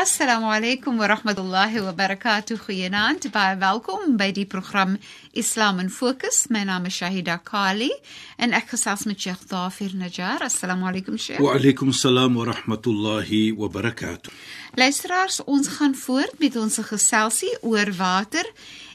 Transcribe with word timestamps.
Assalamu 0.00 0.48
alaykum 0.48 0.96
wa 0.96 1.06
rahmatullahi 1.08 1.82
wa 1.84 1.92
barakatuh. 1.92 2.56
Goeienaand. 2.56 3.26
Baie 3.34 3.56
welkom 3.60 4.16
by 4.16 4.30
die 4.32 4.46
program 4.46 4.94
Islam 5.36 5.78
in 5.78 5.90
Fokus. 5.92 6.46
My 6.48 6.62
naam 6.64 6.86
is 6.88 6.94
Shahida 6.96 7.34
Kali 7.44 7.90
en 8.38 8.54
ek 8.56 8.70
gesels 8.70 9.02
met 9.04 9.20
Sheikh 9.20 9.42
Dafir 9.50 9.92
Najjar. 9.92 10.40
Assalamu 10.46 10.86
alaykum 10.88 11.18
Sheikh. 11.20 11.42
Wa 11.44 11.52
alaykum 11.58 11.92
salaam 11.92 12.38
wa 12.40 12.46
rahmatullahi 12.48 13.52
wa 13.52 13.68
barakatuh. 13.68 14.32
Luisteraars, 14.80 15.42
ons 15.44 15.68
gaan 15.76 15.92
voort 15.92 16.38
met 16.40 16.56
ons 16.56 16.78
geselsie 16.88 17.52
oor 17.60 17.92
water 17.98 18.48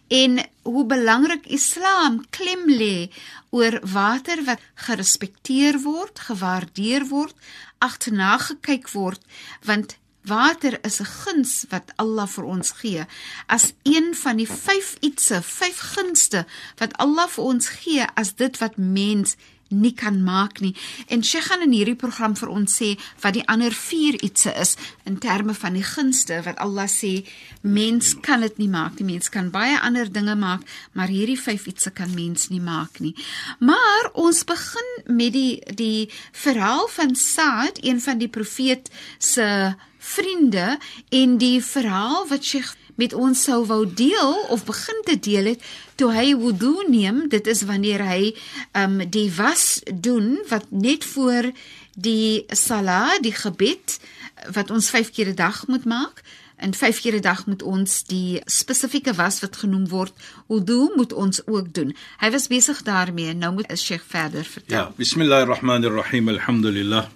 en 0.09 0.41
hoe 0.65 0.85
belangrik 0.89 1.45
Islam 1.53 2.23
klem 2.33 2.65
lê 2.65 3.11
oor 3.53 3.77
water 3.93 4.41
wat 4.49 4.65
gerespekteer 4.87 5.77
word, 5.85 6.17
gewaardeer 6.31 7.05
word, 7.13 7.37
agterna 7.77 8.39
gekyk 8.47 8.89
word, 8.97 9.21
want 9.69 9.99
Water 10.25 10.79
is 10.81 10.99
'n 10.99 11.05
guns 11.05 11.65
wat 11.69 11.91
Allah 11.95 12.27
vir 12.27 12.43
ons 12.43 12.71
gee. 12.71 13.05
As 13.47 13.73
een 13.83 14.15
van 14.15 14.37
die 14.37 14.47
5 14.47 14.95
ietsse, 14.99 15.41
5 15.41 15.79
gunste 15.79 16.45
wat 16.77 16.97
Allah 16.97 17.27
vir 17.29 17.43
ons 17.43 17.67
gee 17.67 18.05
as 18.15 18.35
dit 18.35 18.57
wat 18.57 18.77
mens 18.77 19.35
nie 19.69 19.93
kan 19.93 20.23
maak 20.23 20.59
nie. 20.61 20.75
En 21.09 21.23
sy 21.25 21.41
gaan 21.41 21.63
in 21.65 21.73
hierdie 21.73 21.97
program 21.97 22.35
vir 22.37 22.51
ons 22.53 22.75
sê 22.79 22.91
wat 23.23 23.33
die 23.37 23.45
ander 23.51 23.73
4 23.73 24.19
ietsse 24.25 24.53
is 24.61 24.75
in 25.09 25.17
terme 25.21 25.55
van 25.57 25.73
die 25.77 25.85
gunste 25.85 26.41
wat 26.45 26.59
Allah 26.61 26.87
sê 26.91 27.25
mens 27.61 28.13
kan 28.21 28.45
dit 28.45 28.59
nie 28.61 28.69
maak 28.69 28.99
nie. 28.99 29.15
Mens 29.15 29.31
kan 29.33 29.49
baie 29.53 29.79
ander 29.81 30.11
dinge 30.11 30.35
maak, 30.35 30.61
maar 30.93 31.09
hierdie 31.09 31.39
5 31.39 31.67
ietsse 31.73 31.91
kan 31.95 32.13
mens 32.13 32.49
nie 32.53 32.61
maak 32.61 33.01
nie. 33.01 33.15
Maar 33.59 34.11
ons 34.13 34.43
begin 34.45 34.93
met 35.07 35.33
die 35.33 35.59
die 35.75 36.09
verhaal 36.31 36.87
van 36.93 37.15
Saad, 37.15 37.81
een 37.81 38.01
van 38.01 38.21
die 38.21 38.29
profeet 38.29 38.91
se 39.17 39.75
vriende 40.05 40.77
en 41.09 41.37
die 41.41 41.57
verhaal 41.63 42.27
wat 42.29 42.45
sy 42.45 42.61
met 43.00 43.14
ons 43.14 43.42
sou 43.44 43.64
wou 43.66 43.84
deel 43.86 44.34
of 44.52 44.64
begin 44.68 45.02
te 45.08 45.16
deel 45.18 45.52
het 45.54 45.62
toe 46.00 46.10
hy 46.12 46.34
wudu 46.36 46.74
neem 46.88 47.28
dit 47.32 47.46
is 47.46 47.62
wanneer 47.68 48.04
hy 48.04 48.32
um 48.76 49.00
die 49.10 49.28
was 49.36 49.80
doen 49.92 50.36
wat 50.50 50.68
net 50.70 51.04
voor 51.14 51.50
die 51.96 52.44
sala 52.48 53.18
die 53.24 53.34
gebed 53.34 53.98
wat 54.56 54.70
ons 54.70 54.90
5 54.90 55.10
keer 55.16 55.32
'n 55.32 55.34
dag 55.34 55.66
moet 55.66 55.84
maak 55.84 56.22
en 56.56 56.74
5 56.74 57.00
keer 57.00 57.16
'n 57.16 57.20
dag 57.20 57.46
moet 57.46 57.62
ons 57.62 58.04
die 58.04 58.40
spesifieke 58.44 59.14
was 59.14 59.40
wat 59.40 59.56
genoem 59.56 59.88
word 59.88 60.12
wudu 60.48 60.90
moet 60.96 61.12
ons 61.12 61.40
ook 61.46 61.72
doen 61.72 61.94
hy 62.20 62.30
was 62.30 62.48
besig 62.48 62.82
daarmee 62.82 63.34
nou 63.34 63.52
moet 63.52 63.70
as 63.72 63.84
Sheikh 63.84 64.04
verder 64.06 64.44
vertel 64.44 64.76
ja 64.76 64.92
bismillahirrahmanirrahim 64.96 66.28
alhamdulillah 66.28 67.08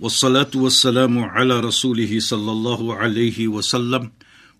والصلاه 0.00 0.50
والسلام 0.54 1.24
على 1.24 1.60
رسوله 1.60 2.20
صلى 2.20 2.50
الله 2.50 2.94
عليه 2.94 3.48
وسلم 3.48 4.10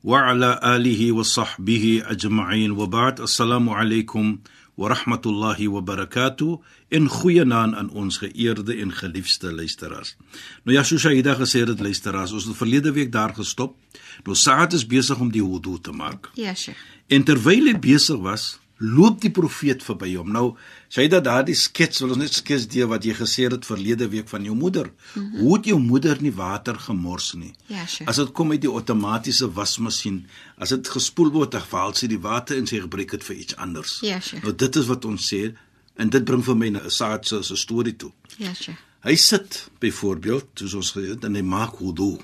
وعلى 0.04 0.60
اله 0.62 1.12
وصحبه 1.12 2.02
اجمعين 2.06 2.70
وبعد 2.70 3.20
السلام 3.20 3.70
عليكم 3.70 4.38
ورحمه 4.76 5.22
الله 5.26 5.68
وبركاته 5.68 6.60
in 6.94 7.08
goeie 7.08 7.44
naam 7.44 7.74
aan 7.74 7.90
ons 7.90 8.18
geëerde 8.22 8.76
en 8.76 8.92
geliefde 8.92 9.52
luisteraars. 9.52 10.16
Nou 10.62 10.76
ja, 10.76 10.82
soos 10.84 11.00
Shaida 11.00 11.34
gesê 11.34 11.64
het, 11.66 11.80
luisteraars, 11.80 12.32
ons 12.32 12.44
het 12.44 12.56
verlede 12.56 12.92
week 12.92 13.12
daar 13.12 13.34
gestop. 13.34 13.76
Nou 14.24 14.36
Saad 14.36 14.72
is 14.72 14.86
besig 14.86 15.18
om 15.18 15.30
die 15.30 15.42
wudu 15.42 15.78
te 15.82 15.92
maak. 15.92 16.30
Ja, 16.34 16.54
Sheikh. 16.54 16.78
En 17.08 17.24
terwyl 17.24 17.66
hy 17.72 17.78
besig 17.78 18.20
was, 18.22 18.58
loop 18.79 19.19
die 19.21 19.31
profeet 19.35 19.83
verby 19.83 20.13
hom. 20.15 20.31
Nou, 20.31 20.45
sê 20.91 21.05
dat 21.11 21.25
daardie 21.27 21.55
skets 21.57 21.99
wil 22.03 22.13
ons 22.15 22.21
net 22.21 22.33
skets 22.33 22.67
die 22.71 22.85
wat 22.87 23.05
jy 23.05 23.13
gesê 23.17 23.47
het 23.51 23.67
verlede 23.67 24.07
week 24.11 24.29
van 24.31 24.43
jou 24.47 24.55
moeder. 24.55 24.87
Mm 25.13 25.21
-hmm. 25.21 25.39
Hoe 25.39 25.55
het 25.57 25.65
jou 25.65 25.79
moeder 25.79 26.21
nie 26.21 26.31
water 26.31 26.79
gemors 26.79 27.33
nie? 27.33 27.53
Ja, 27.67 27.85
sure. 27.85 28.09
As 28.09 28.15
dit 28.15 28.31
kom 28.31 28.51
uit 28.51 28.61
die 28.61 28.71
outomatiese 28.71 29.51
wasmasjien, 29.51 30.25
as 30.57 30.69
dit 30.69 30.87
gespoel 30.87 31.31
word, 31.31 31.51
dan 31.51 31.61
val 31.61 31.93
sy 31.93 32.07
die 32.07 32.19
water 32.19 32.57
en 32.57 32.67
sy 32.67 32.79
gebruik 32.79 33.11
dit 33.11 33.23
vir 33.23 33.35
iets 33.35 33.55
anders. 33.55 33.99
Ja, 34.01 34.19
sure. 34.19 34.41
Nou 34.41 34.55
dit 34.55 34.75
is 34.75 34.85
wat 34.85 35.05
ons 35.05 35.33
sê 35.33 35.53
en 35.95 36.09
dit 36.09 36.25
bring 36.25 36.43
vir 36.43 36.55
my 36.55 36.69
'n 36.69 36.89
saad 36.89 37.27
se 37.27 37.43
so 37.43 37.55
storie 37.55 37.95
toe. 37.95 38.11
Ja, 38.37 38.53
sure. 38.53 38.77
Hy 38.99 39.15
sit 39.15 39.69
byvoorbeeld, 39.79 40.45
soos 40.53 40.73
ons 40.73 40.91
gesê 40.91 41.09
het, 41.09 41.23
en 41.23 41.35
hy 41.35 41.41
maak 41.41 41.79
wudu. 41.79 42.17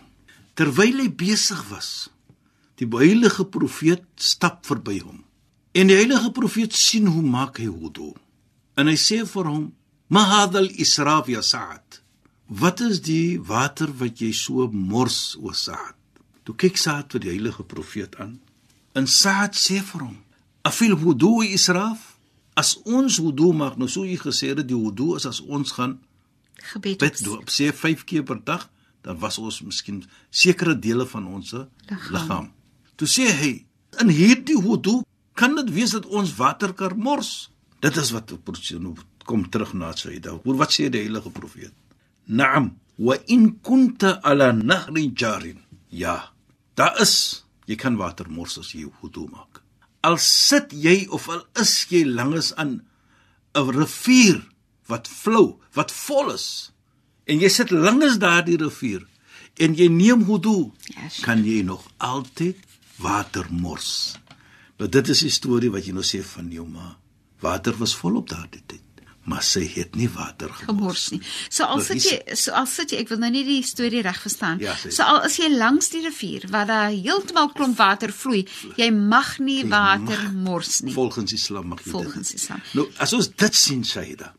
Terwyl 0.54 1.00
hy 1.00 1.10
besig 1.10 1.70
was, 1.70 2.10
die 2.76 2.88
heilige 2.88 3.46
profeet 3.46 4.04
stap 4.16 4.66
verby 4.66 5.00
hom. 5.00 5.25
En 5.76 5.90
die 5.92 5.96
heilige 5.98 6.32
profeet 6.32 6.74
sien 6.74 7.08
hoe 7.12 7.22
maak 7.22 7.58
hy 7.60 7.68
wudu. 7.68 8.14
En 8.80 8.88
hy 8.88 8.96
sê 8.96 9.18
vir 9.28 9.48
hom: 9.52 9.66
"Ma 10.08 10.24
hadal 10.30 10.70
israf 10.72 11.28
ya 11.28 11.42
Sa'd." 11.42 12.02
Wat 12.48 12.80
is 12.80 13.02
die 13.02 13.40
water 13.42 13.92
wat 14.00 14.22
jy 14.22 14.32
so 14.32 14.70
mors 14.72 15.36
o 15.42 15.52
Sa'd? 15.52 15.98
Toe 16.44 16.56
kyk 16.56 16.78
Sa'd 16.78 17.12
vir 17.12 17.24
die 17.26 17.32
heilige 17.34 17.64
profeet 17.64 18.16
aan. 18.16 18.38
En 18.94 19.08
Sa'd 19.08 19.60
sê 19.60 19.82
vir 19.84 20.02
hom: 20.08 20.18
"Afil 20.64 20.96
wudu 20.96 21.44
israf?" 21.44 22.16
As 22.56 22.78
ons 22.86 23.18
wudu 23.20 23.52
maak, 23.52 23.76
nou 23.78 23.90
so 23.92 24.06
jy 24.06 24.16
gesê 24.16 24.54
het 24.56 24.68
die 24.68 24.78
wudu 24.80 25.16
is 25.16 25.26
as 25.26 25.42
ons 25.42 25.72
gaan 25.76 26.00
gebed 26.72 27.00
bid 27.04 27.28
op 27.28 27.52
sê 27.52 27.74
5 27.74 28.06
keer 28.06 28.24
per 28.24 28.40
dag, 28.44 28.70
dan 29.04 29.20
was 29.20 29.38
ons 29.38 29.60
miskien 29.62 30.06
sekere 30.32 30.80
dele 30.80 31.06
van 31.06 31.28
ons 31.28 31.52
liggaam. 32.12 32.48
Toe 32.96 33.08
sê 33.08 33.28
hy: 33.28 33.66
"In 34.00 34.10
hierdie 34.10 34.62
wudu 34.62 35.04
kan 35.36 35.56
dit 35.60 35.70
wees 35.76 35.92
dat 35.92 36.06
ons 36.06 36.36
water 36.40 36.74
kan 36.74 36.96
mors. 36.98 37.50
Dit 37.84 37.98
is 37.98 38.12
wat 38.16 38.32
kom 39.26 39.46
terug 39.50 39.74
na 39.74 39.92
Saida. 39.98 40.38
Hoor 40.44 40.58
wat 40.62 40.74
sê 40.74 40.88
die 40.94 41.02
heilige 41.06 41.32
profeet? 41.34 41.74
Naam, 42.26 42.72
wa 42.98 43.18
in 43.32 43.58
kunta 43.66 44.20
ala 44.24 44.52
nahri 44.54 45.10
jarin. 45.18 45.60
Ja, 45.90 46.32
daar 46.78 46.98
is 47.02 47.44
jy 47.66 47.78
kan 47.82 47.98
water 47.98 48.30
mors 48.30 48.58
as 48.62 48.72
jy 48.78 48.86
wudu 49.02 49.26
maak. 49.32 49.62
Al 50.06 50.18
sit 50.22 50.74
jy 50.74 51.08
of 51.10 51.26
al 51.34 51.42
is 51.62 51.74
jy 51.90 52.04
langs 52.06 52.54
aan 52.56 52.82
'n 53.56 53.70
rivier 53.72 54.44
wat 54.88 55.08
flou, 55.08 55.58
wat 55.74 55.92
vol 55.92 56.32
is. 56.34 56.72
En 57.26 57.40
jy 57.40 57.50
sit 57.50 57.72
langs 57.72 58.20
daardie 58.20 58.58
rivier 58.58 59.08
en 59.58 59.74
jy 59.74 59.88
neem 59.90 60.26
wudu, 60.26 60.72
Yes. 60.96 61.20
kan 61.22 61.44
jy 61.44 61.64
nog 61.64 61.82
altyd 61.98 62.58
water 63.00 63.48
mors. 63.50 64.16
Maar 64.80 64.90
dit 64.90 65.08
is 65.10 65.20
die 65.24 65.32
storie 65.32 65.70
wat 65.72 65.86
jy 65.88 65.94
nou 65.96 66.04
sê 66.04 66.20
van 66.24 66.50
jou 66.52 66.66
ma. 66.68 66.98
Water 67.44 67.76
was 67.80 67.94
volop 67.96 68.28
daardie 68.30 68.62
tyd, 68.68 68.82
maar 69.26 69.44
sy 69.44 69.64
het 69.76 69.96
nie 69.96 70.08
water 70.12 70.50
gemors, 70.54 70.66
gemors 70.68 71.04
nie. 71.12 71.22
So 71.50 71.64
al 71.64 71.78
Nou, 71.80 71.86
sit 71.88 72.04
jy 72.04 72.36
so 72.36 72.52
al 72.52 72.66
sit 72.68 72.92
jy 72.92 73.00
ek 73.04 73.10
wil 73.10 73.20
nou 73.24 73.30
nie 73.32 73.44
die 73.48 73.62
storie 73.64 74.02
reg 74.06 74.20
verstaan. 74.22 74.60
Ja, 74.64 74.76
so 74.84 75.04
al 75.04 75.24
is 75.26 75.38
jy 75.38 75.50
langs 75.54 75.90
die 75.94 76.02
rivier 76.06 76.48
waar 76.52 76.66
daar 76.70 76.90
heeltemal 76.92 77.52
klomp 77.56 77.78
water 77.78 78.12
vloei, 78.14 78.46
jy 78.78 78.90
mag 78.92 79.38
nie 79.40 79.62
Jy 79.64 79.70
water 79.72 80.24
mag- 80.24 80.34
mors 80.34 80.82
nie. 80.82 80.94
Volgens 80.94 81.34
Islam 81.34 81.68
mag 81.74 81.84
jy 81.86 81.92
Volgens 81.92 82.32
dit. 82.32 82.40
Islam. 82.42 82.62
Nou, 82.74 82.88
as 82.98 83.14
ons 83.14 83.30
dit 83.36 83.56
sien, 83.56 83.84
Shaida, 83.86 84.34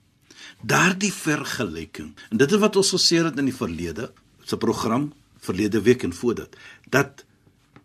daardie 0.62 1.12
vergelyking. 1.12 2.12
En 2.31 2.37
dit 2.37 2.53
is 2.53 2.59
wat 2.62 2.77
ons 2.77 2.91
gesê 2.97 3.23
het 3.25 3.38
in 3.38 3.49
die 3.50 3.55
verlede, 3.56 4.12
se 4.44 4.56
program 4.56 5.12
verlede 5.41 5.81
week 5.83 6.03
en 6.03 6.12
voor 6.12 6.35
dit, 6.35 6.56
dat 6.91 7.25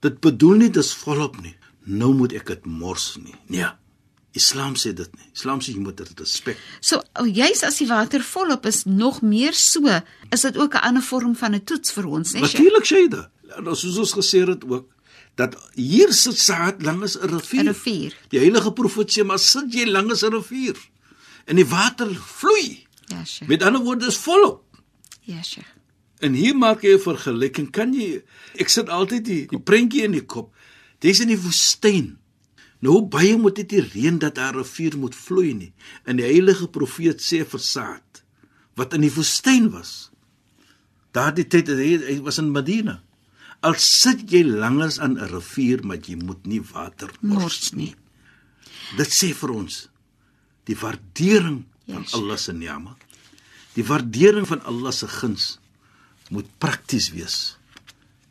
dit 0.02 0.20
bedoel 0.20 0.56
nie 0.66 0.70
dis 0.70 0.94
volop 0.94 1.42
nie. 1.42 1.56
Nou 1.84 2.14
moet 2.14 2.34
ek 2.34 2.48
dit 2.48 2.66
mors 2.66 3.16
nie. 3.18 3.36
Nee. 3.48 3.70
Islam 4.38 4.78
sê 4.80 4.94
dit 4.96 5.16
nie. 5.18 5.28
Islam 5.36 5.60
sê 5.60 5.74
jy 5.74 5.82
moet 5.84 5.98
dit 5.98 6.20
respek. 6.20 6.60
So 6.80 7.02
oh, 7.20 7.28
juis 7.28 7.64
as 7.68 7.82
die 7.82 7.88
water 7.90 8.24
volop 8.24 8.66
is 8.70 8.84
nog 8.86 9.22
meer 9.22 9.54
so, 9.58 9.88
is 10.32 10.42
dit 10.48 10.58
ook 10.58 10.76
'n 10.76 10.86
ander 10.88 11.04
vorm 11.04 11.36
van 11.36 11.56
'n 11.56 11.64
toets 11.64 11.92
vir 11.92 12.06
ons? 12.08 12.32
Sheikh? 12.32 12.42
Natuurlik 12.42 12.86
Shaida. 12.86 13.32
Nou 13.60 13.76
soos 13.76 13.98
ons 13.98 14.14
gesê 14.14 14.48
het 14.48 14.64
ook 14.64 14.88
dat 15.36 15.56
hier 15.76 16.14
sit 16.14 16.38
Saad 16.38 16.82
langs 16.82 17.18
'n 17.18 17.28
rivier. 17.28 17.64
'n 17.64 17.68
Rivier. 17.68 18.14
Die 18.30 18.40
heilige 18.40 18.72
profeet 18.72 19.12
sê 19.12 19.26
maar 19.26 19.40
sit 19.40 19.74
jy 19.74 19.86
langs 19.86 20.24
'n 20.24 20.32
rivier 20.32 20.78
en 21.46 21.56
die 21.56 21.66
water 21.66 22.10
vloei. 22.16 22.86
Ja, 23.08 23.26
Sheikh. 23.26 23.50
Met 23.50 23.64
ander 23.64 23.82
woorde 23.82 24.06
is 24.06 24.18
volop. 24.18 24.64
Ja, 25.22 25.44
Sheikh. 25.44 25.68
En 26.20 26.34
hier 26.34 26.58
maak 26.58 26.82
jy 26.82 26.94
'n 26.94 27.00
vergelyking. 27.00 27.72
Kan 27.72 27.94
jy 27.94 28.24
ek 28.56 28.70
sit 28.70 28.90
altyd 28.90 29.26
die, 29.26 29.48
die 29.48 29.60
prentjie 29.60 30.04
in 30.04 30.12
die 30.12 30.26
kop. 30.26 30.56
Dis 31.02 31.22
in 31.24 31.32
die 31.34 31.40
woestyn. 31.42 32.18
Nou 32.82 32.94
hoe 32.98 33.08
baie 33.14 33.38
moet 33.38 33.56
dit 33.62 33.70
die 33.70 33.82
reën 33.82 34.18
dat 34.20 34.36
daar 34.36 34.54
'n 34.56 34.64
rivier 34.64 34.98
moet 34.98 35.16
vloei 35.16 35.54
nie. 35.54 35.74
En 36.06 36.18
die 36.18 36.26
heilige 36.26 36.68
profeet 36.68 37.22
sê 37.22 37.46
versaad 37.46 38.24
wat 38.76 38.94
in 38.94 39.02
die 39.02 39.14
woestyn 39.14 39.70
was. 39.72 40.12
Daardie 41.12 41.48
tyd 41.48 41.68
hy 41.68 42.22
was 42.22 42.38
in 42.38 42.52
Medina. 42.52 43.02
Al 43.62 43.76
sit 43.78 44.32
jy 44.32 44.44
langs 44.44 45.00
aan 45.00 45.18
'n 45.20 45.28
rivier, 45.30 45.86
maar 45.86 45.98
jy 45.98 46.16
moet 46.16 46.46
nie 46.46 46.62
water 46.62 47.12
mors 47.22 47.74
nie. 47.74 47.96
Dit 48.98 49.08
sê 49.10 49.34
vir 49.34 49.52
ons 49.52 49.90
die 50.66 50.76
waardering 50.76 51.66
van 51.88 52.02
Yes. 52.02 52.14
Allah 52.14 52.38
se 52.38 52.54
ni'ma. 52.54 52.96
Die 53.74 53.84
waardering 53.84 54.48
van 54.48 54.64
Allah 54.64 54.92
se 54.92 55.08
guns 55.08 55.60
moet 56.30 56.48
prakties 56.58 57.10
wees. 57.12 57.58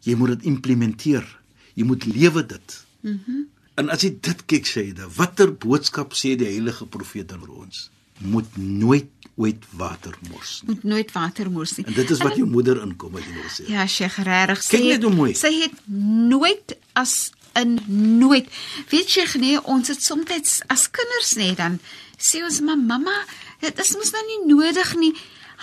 Jy 0.01 0.15
moet 0.15 0.29
dit 0.29 0.43
implementeer. 0.43 1.40
Jy 1.81 1.89
moet 1.89 2.05
lewe 2.11 2.45
dit. 2.47 2.77
Mhm. 3.01 3.17
Mm 3.27 3.49
en 3.81 3.89
as 3.89 4.03
jy 4.05 4.11
dit 4.21 4.41
kyk 4.51 4.67
sê 4.69 4.83
jy, 4.91 5.07
watter 5.17 5.55
boodskap 5.57 6.13
sê 6.13 6.35
die 6.37 6.49
heilige 6.51 6.85
profeet 6.85 7.31
aan 7.33 7.47
ons? 7.49 7.87
Moet 8.21 8.59
nooit 8.61 9.09
ooit 9.41 9.65
water 9.81 10.13
mors 10.29 10.59
nie. 10.61 10.75
Moet 10.75 10.83
nooit 10.93 11.13
water 11.15 11.49
mors 11.51 11.73
nie. 11.79 11.87
En 11.87 11.97
dit 11.97 12.13
is 12.13 12.21
wat 12.21 12.37
jou 12.37 12.45
moeder 12.51 12.83
inkom 12.85 13.15
wat 13.17 13.25
jy 13.25 13.37
nou 13.39 13.49
sê. 13.49 13.67
Ja, 13.73 13.87
Sheikh, 13.89 14.19
regtig. 14.27 14.67
Kyk 14.75 14.85
net 14.85 15.07
hoe 15.07 15.15
mooi. 15.15 15.33
Sy 15.39 15.53
het 15.63 15.79
nooit 15.89 16.77
as 17.01 17.31
in 17.59 17.79
nooit. 18.21 18.51
Weet 18.93 19.17
jy 19.17 19.27
nee, 19.41 19.63
ons 19.65 19.89
het 19.89 20.03
soms 20.05 20.61
as 20.69 20.87
kinders 20.93 21.35
net 21.41 21.57
dan 21.63 21.81
sê 22.21 22.45
ons 22.45 22.61
maar 22.67 22.79
mamma, 22.79 23.17
dit 23.65 23.79
is 23.81 23.95
mos 23.97 24.13
nou 24.13 24.25
nie 24.29 24.41
nodig 24.53 24.97
nie. 25.01 25.15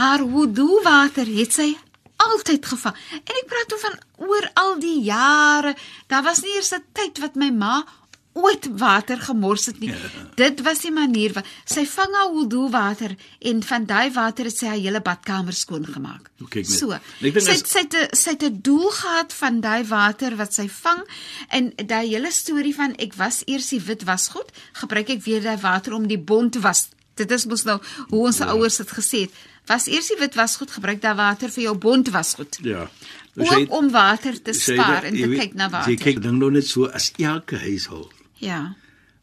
Haar 0.02 0.26
wudu 0.26 0.82
water 0.86 1.30
het 1.38 1.54
sy 1.54 1.76
altyd 2.18 2.66
gevang. 2.66 2.96
En 3.24 3.40
ek 3.42 3.48
praat 3.48 3.70
toe 3.72 3.80
van 3.80 3.96
oor 4.28 4.50
al 4.54 4.80
die 4.80 5.02
jare. 5.06 5.76
Daar 6.08 6.24
was 6.24 6.42
nie 6.42 6.56
eers 6.56 6.74
'n 6.74 6.84
tyd 6.94 7.20
wat 7.20 7.36
my 7.36 7.52
ma 7.52 7.86
ooit 8.38 8.68
water 8.78 9.18
gemors 9.22 9.66
het 9.66 9.80
nie. 9.80 9.90
Ja. 9.90 10.10
Dit 10.44 10.62
was 10.66 10.84
die 10.86 10.92
manier 10.94 11.34
wat 11.38 11.48
sy 11.66 11.86
vang 11.90 12.14
haar 12.16 12.32
wudu 12.34 12.68
water 12.74 13.16
en 13.40 13.64
van 13.64 13.88
daai 13.90 14.12
water 14.14 14.50
het 14.50 14.58
sy 14.58 14.70
haar 14.72 14.82
hele 14.82 15.02
badkamer 15.02 15.56
skoon 15.58 15.86
gemaak. 15.86 16.30
So. 16.64 16.94
Ek 16.94 17.34
dink 17.34 17.42
Sy 17.48 17.58
sy 17.64 17.86
het 17.86 18.18
sy 18.18 18.36
het 18.36 18.44
'n 18.44 18.62
doel 18.62 18.90
gehad 19.00 19.34
van 19.34 19.62
daai 19.62 19.84
water 19.88 20.36
wat 20.36 20.54
sy 20.54 20.68
vang 20.70 21.02
en 21.50 21.74
daai 21.76 22.08
hele 22.08 22.32
storie 22.32 22.76
van 22.76 22.96
ek 22.98 23.16
was 23.16 23.44
eers 23.46 23.70
die 23.70 23.82
wit 23.82 24.04
wasgoed, 24.04 24.52
gebruik 24.74 25.10
ek 25.10 25.24
weer 25.24 25.42
daai 25.42 25.58
water 25.58 25.94
om 25.94 26.08
die 26.08 26.22
bont 26.22 26.56
was. 26.62 26.90
Dit 27.16 27.32
is 27.32 27.46
mos 27.46 27.64
nou 27.64 27.80
hoe 28.10 28.26
ons 28.26 28.38
ja. 28.38 28.46
ouers 28.54 28.78
dit 28.78 28.92
gesê 28.92 29.20
het. 29.26 29.34
Was 29.68 29.88
eers 29.88 30.08
die 30.08 30.18
wit 30.20 30.36
wasgoed, 30.36 30.72
gebruik 30.72 31.02
daai 31.04 31.16
water 31.16 31.50
vir 31.52 31.64
jou 31.64 31.76
bont 31.78 32.10
wasgoed. 32.10 32.60
Ja. 32.64 32.90
Ook 33.38 33.72
om 33.72 33.90
water 33.92 34.42
te 34.42 34.54
spaar 34.54 35.02
dat- 35.02 35.12
en 35.12 35.16
jy 35.16 35.22
te 35.22 35.28
weet, 35.30 35.40
kyk 35.40 35.54
na 35.54 35.66
Jy 35.66 35.72
water. 35.72 35.96
kyk 35.96 36.22
ding 36.22 36.38
nou 36.40 36.52
net 36.52 36.68
so 36.68 36.86
as 36.86 37.12
elke 37.18 37.58
huishoud, 37.58 38.12
Ja. 38.40 38.76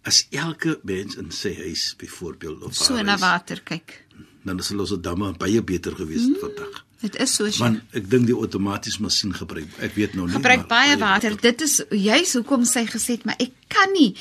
as 0.05 0.27
elke 0.31 0.79
mens 0.83 1.17
in 1.17 1.31
sy 1.31 1.55
huis 1.55 1.95
byvoorbeeld 1.99 2.63
of 2.63 2.75
So 2.75 2.95
haar 2.95 3.05
na 3.05 3.11
huis, 3.17 3.21
water 3.21 3.61
kyk. 3.65 4.05
dan 4.45 4.59
is 4.59 4.71
ons 4.71 4.91
damme 5.01 5.33
baie 5.33 5.63
beter 5.63 5.95
gewees 5.97 6.23
het 6.29 6.39
vandag. 6.41 6.85
Dit 7.01 7.17
is 7.21 7.35
so. 7.35 7.49
Want 7.59 7.81
ek 7.93 8.09
dink 8.11 8.27
die 8.27 8.35
outomatiese 8.35 9.01
masjien 9.03 9.35
gebruik. 9.35 9.67
Ek 9.81 9.95
weet 9.95 10.15
nou 10.15 10.27
nie. 10.27 10.35
gebruik 10.35 10.59
maar 10.59 10.67
baie 10.69 10.97
water. 10.99 11.37
Dit 11.41 11.61
is 11.61 11.83
juis 11.91 12.33
hoekom 12.33 12.65
sy 12.65 12.87
gesê 12.87 13.07
het, 13.17 13.25
maar 13.25 13.35
ek 13.39 13.51
kan 13.69 13.93
nie. 13.93 14.15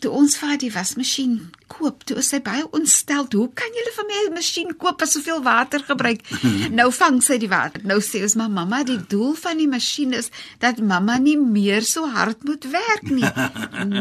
Toe 0.00 0.10
ons 0.16 0.36
vir 0.40 0.56
die 0.62 0.70
wasmasjien 0.72 1.34
koop, 1.70 2.04
toe 2.08 2.16
is 2.22 2.30
sy 2.32 2.40
baie 2.44 2.64
ontstel. 2.76 3.26
Hoe 3.32 3.48
kan 3.54 3.74
jy 3.76 3.84
vir 3.96 4.06
my 4.08 4.20
'n 4.28 4.34
masjien 4.34 4.70
koop 4.76 5.00
wat 5.00 5.12
soveel 5.12 5.42
water 5.42 5.80
gebruik? 5.84 6.22
nou 6.78 6.88
vang 6.92 7.20
sy 7.22 7.36
die 7.38 7.50
water. 7.50 7.84
Nou 7.84 8.00
sê 8.00 8.22
ons 8.22 8.36
maar 8.40 8.50
mamma, 8.50 8.82
die 8.82 9.00
doel 9.08 9.34
van 9.34 9.60
die 9.60 9.68
masjien 9.68 10.12
is 10.12 10.30
dat 10.58 10.80
mamma 10.80 11.18
nie 11.18 11.36
meer 11.36 11.82
so 11.82 12.08
hard 12.08 12.44
moet 12.44 12.64
werk 12.64 13.10
nie. 13.10 13.28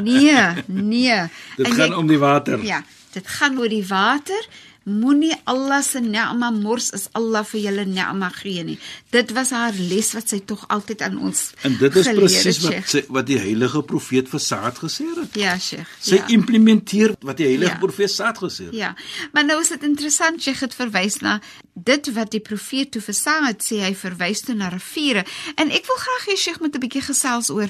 Nee, 0.09 0.63
nee. 0.67 1.29
Dit 1.57 1.65
En 1.65 1.73
gaan 1.73 1.93
om 1.95 2.07
die 2.07 2.19
water. 2.19 2.63
Ja, 2.63 2.83
dit 3.13 3.27
gaan 3.27 3.59
oor 3.59 3.69
die 3.69 3.85
water. 3.85 4.47
Moenie 4.89 5.35
Allah 5.45 5.81
se 5.85 6.01
ni'ma 6.01 6.49
mors 6.55 6.89
as 6.97 7.07
Allah 7.17 7.43
vir 7.45 7.61
julle 7.67 7.85
ni'ma 7.85 8.29
gee 8.39 8.63
nie. 8.65 8.77
Dit 9.13 9.31
was 9.37 9.51
haar 9.55 9.73
les 9.77 10.11
wat 10.17 10.29
sy 10.33 10.39
tog 10.49 10.65
altyd 10.67 11.01
aan 11.05 11.19
ons 11.29 11.43
En 11.61 11.77
dit 11.77 11.95
is 11.95 12.07
geleer 12.07 12.21
het, 12.21 12.33
presies 12.33 12.59
wat 12.65 12.89
sy, 12.89 13.03
wat 13.13 13.27
die 13.29 13.37
heilige 13.39 13.83
profeet 13.85 14.29
vir 14.31 14.39
Saad 14.39 14.81
gesê 14.81 15.05
het. 15.15 15.37
Ja, 15.37 15.57
Sheikh. 15.59 15.89
Sy 16.01 16.15
ja. 16.15 16.27
implementeer 16.35 17.15
wat 17.21 17.37
die 17.37 17.45
heilige 17.45 17.71
Ja. 17.71 17.77
profeet 17.77 18.11
Saad 18.11 18.37
gesê 18.41 18.69
het. 18.69 18.73
Ja, 18.73 18.95
maar 19.31 19.45
nou 19.45 19.59
is 19.61 19.69
dit 19.69 19.83
interessant 19.83 20.43
jy 20.43 20.55
het 20.59 20.73
verwys 20.73 21.19
na 21.21 21.39
dit 21.73 22.13
wat 22.13 22.31
die 22.31 22.41
profeet 22.43 22.91
toe 22.91 23.01
verstaan 23.01 23.45
het, 23.45 23.63
sê 23.63 23.79
hy 23.85 23.93
verwys 23.95 24.41
toe 24.41 24.55
na 24.55 24.69
riviere. 24.73 25.25
En 25.55 25.69
ek 25.71 25.85
wil 25.87 25.99
graag 26.01 26.25
hê 26.31 26.37
Sheikh 26.37 26.59
moet 26.59 26.75
'n 26.75 26.79
bietjie 26.79 27.05
gesels 27.05 27.49
oor 27.49 27.69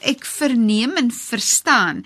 ek 0.00 0.24
verneem 0.24 0.96
en 0.96 1.10
verstaan. 1.10 2.04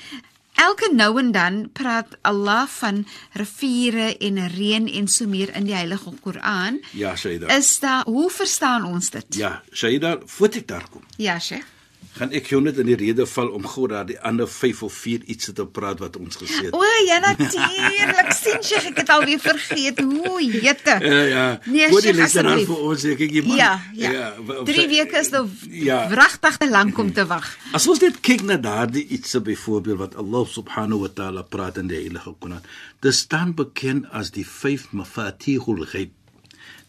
Elke 0.62 0.92
nou 0.94 1.18
en 1.18 1.32
dan 1.34 1.56
praat 1.74 2.12
Allah 2.28 2.66
van 2.70 3.02
riviere 3.32 4.12
en 4.18 4.38
reën 4.54 4.86
en 4.88 5.08
so 5.08 5.26
meer 5.26 5.50
in 5.58 5.66
die 5.66 5.74
Heilige 5.74 6.12
Koran. 6.22 6.78
Ja, 6.94 7.16
Shaida. 7.16 7.50
Is 7.56 7.78
daar 7.82 8.04
hoe 8.06 8.30
verstaan 8.30 8.84
ons 8.86 9.10
dit? 9.10 9.34
Ja, 9.40 9.62
Shaida, 9.72 10.18
voordat 10.24 10.62
ek 10.62 10.68
daar 10.68 10.86
kom, 10.90 11.02
Ja, 11.16 11.38
Sheikh. 11.38 11.66
Gaan 12.12 12.32
ek 12.36 12.46
jou 12.52 12.58
net 12.60 12.76
in 12.78 12.86
die 12.90 12.96
rede 13.00 13.24
val 13.26 13.48
om 13.56 13.64
gou 13.66 13.86
daar 13.88 14.04
die 14.06 14.18
ander 14.20 14.48
5 14.48 14.82
of 14.84 14.92
4 15.00 15.22
iets 15.32 15.48
te 15.56 15.64
praat 15.66 15.98
wat 16.02 16.16
ons 16.20 16.36
gesê 16.36 16.66
het. 16.66 16.74
O, 16.76 16.82
ja 17.08 17.18
natuurlik. 17.24 18.32
sien 18.42 18.60
Sheikh, 18.62 18.90
ek 18.90 18.98
het 19.02 19.08
alweer 19.14 19.40
vergeet. 19.40 20.00
Hoe 20.04 20.42
jette. 20.44 20.98
Ja, 21.00 21.22
ja. 21.30 21.44
Nee, 21.64 21.88
Voor 21.88 22.04
die 22.04 22.14
luisteraar 22.14 22.60
vir 22.68 22.82
ons, 22.90 23.06
kyk 23.22 23.32
jy 23.38 23.42
man. 23.46 23.56
Ja, 23.56 23.70
ja. 23.96 24.32
w- 24.44 24.60
3 24.68 24.86
weke 24.92 25.18
is 25.22 25.30
nou 25.32 25.46
Ja. 25.70 26.02
wragtig 26.12 26.56
te 26.60 26.68
lank 26.70 26.98
om 26.98 27.12
te 27.16 27.24
wag. 27.26 27.48
As 27.72 27.88
ons 27.88 28.00
net 28.04 28.20
kyk 28.20 28.42
na 28.44 28.56
daardie 28.60 29.06
ietsie 29.16 29.40
byvoorbeeld 29.40 29.98
wat 30.04 30.16
Allah 30.20 30.44
subhanahu 30.46 31.00
wa 31.06 31.12
taala 31.16 31.42
praat 31.42 31.80
in 31.80 31.88
die 31.88 31.96
heilige 32.02 32.34
Koran. 32.38 32.60
Dit 33.00 33.14
staan 33.14 33.54
bekend 33.56 34.06
as 34.12 34.30
die 34.36 34.44
5 34.46 34.90
mafatihul 34.92 35.86
ghaib. 35.88 36.12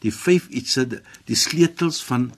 Die 0.04 0.12
5 0.12 0.50
ietsie 0.52 0.86
die 1.30 1.36
sleutels 1.40 2.04
van 2.04 2.31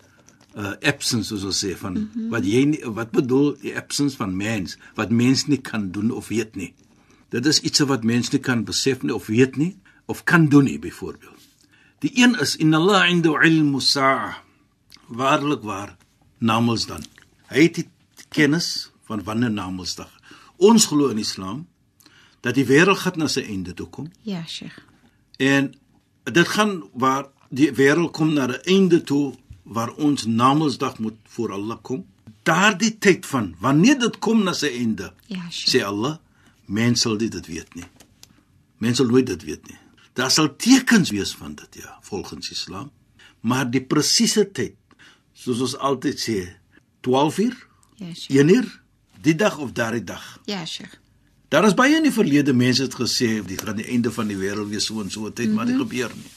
uh 0.56 0.74
absence 0.82 1.28
soos 1.28 1.44
ons 1.44 1.66
sê 1.66 1.76
van 1.78 1.94
mm 1.94 2.10
-hmm. 2.14 2.30
wat 2.30 2.46
jy 2.46 2.64
nie, 2.66 2.82
wat 2.86 3.12
bedoel 3.12 3.58
die 3.62 3.76
absence 3.78 4.16
van 4.16 4.36
mens 4.36 4.78
wat 4.96 5.10
mens 5.10 5.46
nie 5.48 5.62
kan 5.62 5.92
doen 5.92 6.12
of 6.12 6.28
weet 6.28 6.56
nie. 6.56 6.74
Dit 7.30 7.46
is 7.46 7.60
iets 7.62 7.80
wat 7.80 8.04
mens 8.04 8.30
nie 8.32 8.40
kan 8.40 8.64
besef 8.64 9.02
nie 9.02 9.14
of 9.14 9.28
weet 9.28 9.56
nie 9.56 9.76
of 10.06 10.24
kan 10.24 10.48
doen 10.50 10.64
nie 10.64 10.80
byvoorbeeld. 10.80 11.42
Die 12.00 12.12
een 12.16 12.40
is 12.40 12.56
inna 12.56 12.78
Allah 12.78 13.10
inda 13.10 13.42
ilmu 13.42 13.80
sa'a. 13.82 14.44
Waarlik 15.08 15.62
waar 15.62 15.98
namens 16.38 16.86
dan. 16.86 17.04
Hy 17.48 17.62
het 17.62 17.74
die 17.76 17.88
kennis 18.30 18.92
van 19.06 19.24
wanneer 19.24 19.52
namensdag. 19.52 20.12
Ons 20.58 20.86
glo 20.86 21.08
in 21.08 21.18
Islam 21.18 21.68
dat 22.42 22.56
die 22.56 22.66
wêreld 22.66 23.02
gaan 23.02 23.18
na 23.18 23.28
sy 23.28 23.42
einde 23.42 23.74
toe 23.74 23.88
kom 23.90 24.12
Ja, 24.22 24.44
Sheikh. 24.48 24.78
en 25.38 25.74
dit 26.24 26.48
gaan 26.48 26.84
waar 26.94 27.30
die 27.50 27.72
wêreld 27.74 28.12
kom 28.12 28.34
na 28.34 28.48
'n 28.48 28.62
einde 28.64 29.04
toe 29.04 29.34
waar 29.66 29.94
ons 29.98 30.26
namensdag 30.26 31.00
moet 31.02 31.18
voor 31.36 31.52
Allah 31.58 31.78
kom. 31.82 32.06
Daardie 32.46 32.94
tyd 33.02 33.26
van 33.26 33.56
wanneer 33.60 34.00
dit 34.00 34.20
kom 34.22 34.44
na 34.46 34.54
sy 34.54 34.70
einde. 34.78 35.12
Ja, 35.28 35.42
Sheikh. 35.50 35.72
Sê 35.74 35.84
Allah, 35.86 36.18
mens 36.66 37.02
sal 37.02 37.18
dit 37.18 37.34
dit 37.34 37.48
weet 37.50 37.76
nie. 37.76 37.88
Mens 38.78 39.02
sal 39.02 39.10
nooit 39.10 39.26
dit 39.26 39.44
weet 39.44 39.68
nie. 39.70 39.80
Daar 40.16 40.32
sal 40.32 40.52
tekens 40.56 41.10
wees 41.12 41.34
van 41.36 41.56
dit 41.58 41.82
ja, 41.82 41.98
volgens 42.06 42.52
Islam. 42.54 42.92
Maar 43.42 43.68
die 43.70 43.82
presiese 43.84 44.46
tyd, 44.52 44.78
soos 45.34 45.62
ons 45.62 45.76
altyd 45.78 46.22
sê, 46.22 46.38
12 47.06 47.40
uur, 47.46 47.58
Ja, 47.96 48.14
Sheikh. 48.14 48.40
1 48.40 48.50
uur, 48.50 48.82
die 49.22 49.36
dag 49.36 49.58
of 49.58 49.72
daardie 49.72 50.04
dag. 50.04 50.40
Ja, 50.46 50.66
Sheikh. 50.66 51.00
Daar 51.48 51.66
is 51.66 51.74
baie 51.74 51.96
in 51.96 52.04
die 52.04 52.12
verlede 52.12 52.54
mense 52.54 52.84
het 52.84 52.96
gesê 52.98 53.38
dit 53.46 53.62
gaan 53.62 53.78
die 53.80 53.88
einde 53.88 54.12
van 54.12 54.28
die 54.28 54.38
wêreld 54.38 54.68
wees 54.70 54.90
so 54.90 55.00
en 55.02 55.12
so 55.12 55.30
tyd, 55.30 55.38
mm 55.38 55.46
-hmm. 55.46 55.56
maar 55.56 55.66
dit 55.66 55.78
gebeur 55.78 56.12
nie. 56.16 56.32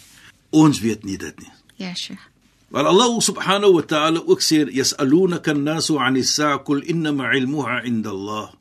Ons 0.50 0.80
weet 0.80 1.04
nie 1.04 1.18
dit 1.18 1.38
nie. 1.38 1.52
Ja, 1.76 1.94
Sheikh. 1.94 2.22
Maar 2.70 2.84
Allah 2.86 3.20
subhanahu 3.20 3.72
wa 3.80 3.82
ta'ala 3.82 4.20
ook 4.26 4.40
sê 4.44 4.68
yas'alunaka 4.80 5.50
an-nasu 5.56 5.96
'ani 5.98 6.20
as-sa'a 6.20 6.58
qul 6.64 6.82
innama 6.84 7.32
'ilmuha 7.32 7.82
'inda 7.84 8.10
Allah. 8.10 8.52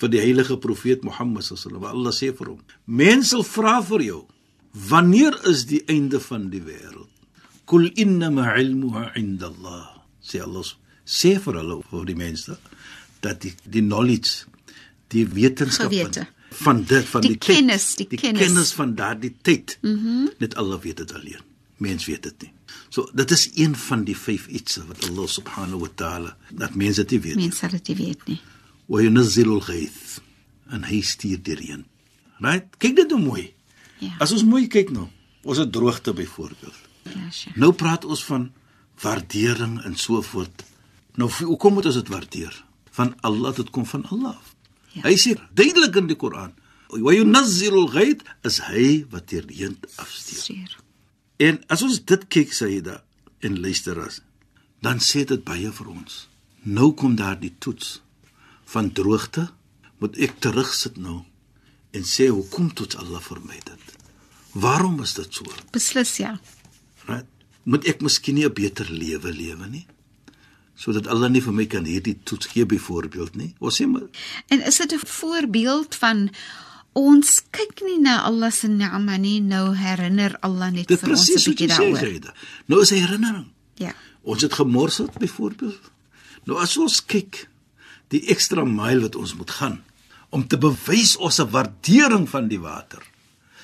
Vir 0.00 0.08
die 0.08 0.20
heilige 0.20 0.56
profeet 0.56 1.02
Mohammed 1.04 1.42
sallallahu 1.42 1.66
alaihi 1.66 1.82
wasallam. 1.82 1.96
Allah 1.98 2.12
sê 2.20 2.28
vir 2.38 2.46
hom: 2.48 2.60
Mense 2.86 3.36
vra 3.54 3.80
vir 3.82 4.00
jou, 4.02 4.20
wanneer 4.90 5.34
is 5.50 5.66
die 5.66 5.82
einde 5.88 6.20
van 6.20 6.48
die 6.50 6.62
wêreld? 6.62 7.08
Qul 7.66 7.90
innama 7.96 8.54
'ilmuha 8.56 9.12
'inda 9.16 9.46
Allah. 9.52 9.84
Sê 10.22 10.40
Allah 10.46 10.64
sê 11.06 11.38
vir 11.42 11.54
hulle 11.60 11.82
vir 11.90 12.04
die 12.06 12.14
mense 12.14 12.54
dat 13.20 13.40
die 13.42 13.52
die 13.66 13.82
knowledge, 13.82 14.46
die 15.10 15.26
wetenskap 15.26 15.90
Gewete. 15.90 16.26
van, 16.50 16.84
dit 16.84 17.04
van 17.04 17.20
Die 17.22 17.28
die, 17.28 17.38
tyd, 17.38 17.56
kennis, 17.56 17.96
die 17.96 18.06
die 18.08 18.16
kennis. 18.18 18.42
kennis 18.46 18.72
van 18.72 18.94
daardie 18.94 19.34
tyd. 19.42 19.78
Mm 19.82 20.30
net 20.38 20.54
Allah 20.56 20.78
weet 20.80 20.96
dit 20.96 21.12
alleen. 21.12 21.42
Mens 21.78 22.06
weet 22.06 22.22
dit 22.22 22.42
nie. 22.42 22.52
So 22.90 23.06
dit 23.14 23.30
is 23.30 23.50
een 23.54 23.76
van 23.78 24.02
die 24.04 24.16
vyf 24.18 24.48
ietsie 24.50 24.82
wat 24.88 25.04
Allah 25.08 25.28
subhanahu 25.30 25.84
wa 25.84 25.90
ta'ala 25.94 26.36
dat 26.50 26.74
mense 26.74 27.04
dit 27.04 27.22
weet. 27.22 27.38
Mense 27.38 27.62
sal 27.62 27.76
dit 27.78 27.92
weet 27.98 28.26
nie. 28.26 28.40
Wa 28.90 29.02
yunzilu 29.04 29.60
al-ghayth. 29.60 30.18
En 30.74 30.82
hy 30.86 31.00
stuur 31.06 31.38
die 31.46 31.54
reën. 31.58 31.84
Right? 32.42 32.66
Kyk 32.82 32.96
dit 32.98 33.14
hoe 33.14 33.20
mooi. 33.22 33.46
Ja. 34.02 34.16
As 34.18 34.34
ons 34.34 34.42
mooi 34.48 34.66
kyk 34.70 34.90
nou, 34.94 35.06
ons 35.46 35.60
het 35.60 35.70
droogte 35.72 36.14
byvoorbeeld. 36.16 36.82
Ja, 37.06 37.30
Sheikh. 37.30 37.56
Nou 37.60 37.70
praat 37.72 38.04
ons 38.04 38.24
van 38.26 38.50
waardering 39.02 39.78
en 39.86 39.96
so 39.96 40.22
voort. 40.22 40.66
Nou 41.14 41.30
hoe 41.30 41.56
kom 41.62 41.78
moet 41.78 41.86
ons 41.90 41.98
dit 42.00 42.10
waardeer? 42.10 42.54
Van 42.96 43.14
Allah 43.26 43.54
dit 43.54 43.70
kom 43.70 43.86
van 43.86 44.06
Allah. 44.10 44.38
Ja. 44.96 45.06
Hy 45.06 45.14
sê 45.14 45.36
duidelik 45.54 45.94
in 45.96 46.10
die 46.10 46.18
Koran, 46.18 46.54
"Wa 46.90 47.12
yunazzilul 47.14 47.86
ghayth" 47.86 48.26
is 48.42 48.58
hy 48.66 49.06
wat 49.10 49.28
die 49.28 49.40
reën 49.46 49.78
afstuur. 49.96 50.80
En 51.40 51.60
as 51.72 51.82
ons 51.86 52.00
dit 52.12 52.26
kyk 52.36 52.52
Saida 52.52 53.00
en 53.46 53.60
luister 53.60 53.96
as, 54.02 54.20
dan 54.84 55.00
sê 55.00 55.24
dit 55.28 55.44
baie 55.44 55.70
vir 55.72 55.88
ons. 55.88 56.18
Nou 56.68 56.92
kom 56.92 57.16
daar 57.16 57.38
die 57.40 57.54
toets 57.58 58.00
van 58.72 58.92
droogte, 58.92 59.48
moet 60.00 60.16
ek 60.20 60.36
terugsit 60.44 61.00
nou 61.00 61.22
en 61.96 62.04
sê 62.06 62.28
hoekom 62.30 62.70
toets 62.76 62.98
Allah 63.00 63.22
vir 63.24 63.40
my 63.44 63.58
dit? 63.64 63.96
Waarom 64.52 65.00
is 65.04 65.16
dit 65.16 65.40
so? 65.40 65.48
Beslis 65.72 66.18
ja. 66.20 66.36
Right? 67.08 67.26
Moet 67.64 67.88
ek 67.88 68.04
miskien 68.04 68.34
nie 68.34 68.46
'n 68.46 68.54
beter 68.54 68.88
lewe 68.90 69.32
lewe 69.32 69.66
nie? 69.68 69.86
sodat 70.80 71.10
Allah 71.12 71.28
nie 71.28 71.42
vir 71.44 71.52
my 71.52 71.66
kan 71.68 71.84
hierdie 71.88 72.16
toets 72.24 72.48
gee 72.54 72.64
byvoorbeeld 72.68 73.36
nie. 73.36 73.50
Ons 73.60 73.80
sê 73.80 73.86
maar 73.88 74.08
En 74.48 74.62
is 74.64 74.80
dit 74.80 74.92
'n 74.92 75.06
voorbeeld 75.06 75.94
van 75.94 76.30
ons 76.92 77.42
kyk 77.50 77.82
nie 77.86 77.98
na 78.02 78.22
Allah 78.26 78.50
se 78.50 78.68
ni'ma 78.68 79.16
nie, 79.18 79.40
nou 79.40 79.74
herinner 79.74 80.36
Allah 80.42 80.70
net 80.70 80.88
vir 80.88 81.10
ons 81.10 81.28
'n 81.30 81.50
bietjie 81.50 81.68
daaroor. 81.68 82.34
Nou 82.66 82.80
is 82.82 82.90
herinnering. 82.90 83.48
Ja. 83.76 83.94
Ons 84.22 84.42
het 84.42 84.52
gemors 84.52 84.98
het 84.98 85.18
byvoorbeeld. 85.18 85.90
Nou 86.44 86.58
as 86.58 86.76
ons 86.76 87.04
kyk 87.04 87.48
die 88.08 88.26
ekstra 88.26 88.64
myl 88.64 89.00
wat 89.00 89.16
ons 89.16 89.34
moet 89.34 89.50
gaan 89.50 89.82
om 90.30 90.46
te 90.46 90.58
bewys 90.58 91.16
ons 91.16 91.38
'n 91.40 91.50
waardering 91.50 92.28
van 92.28 92.48
die 92.48 92.60
water. 92.60 93.02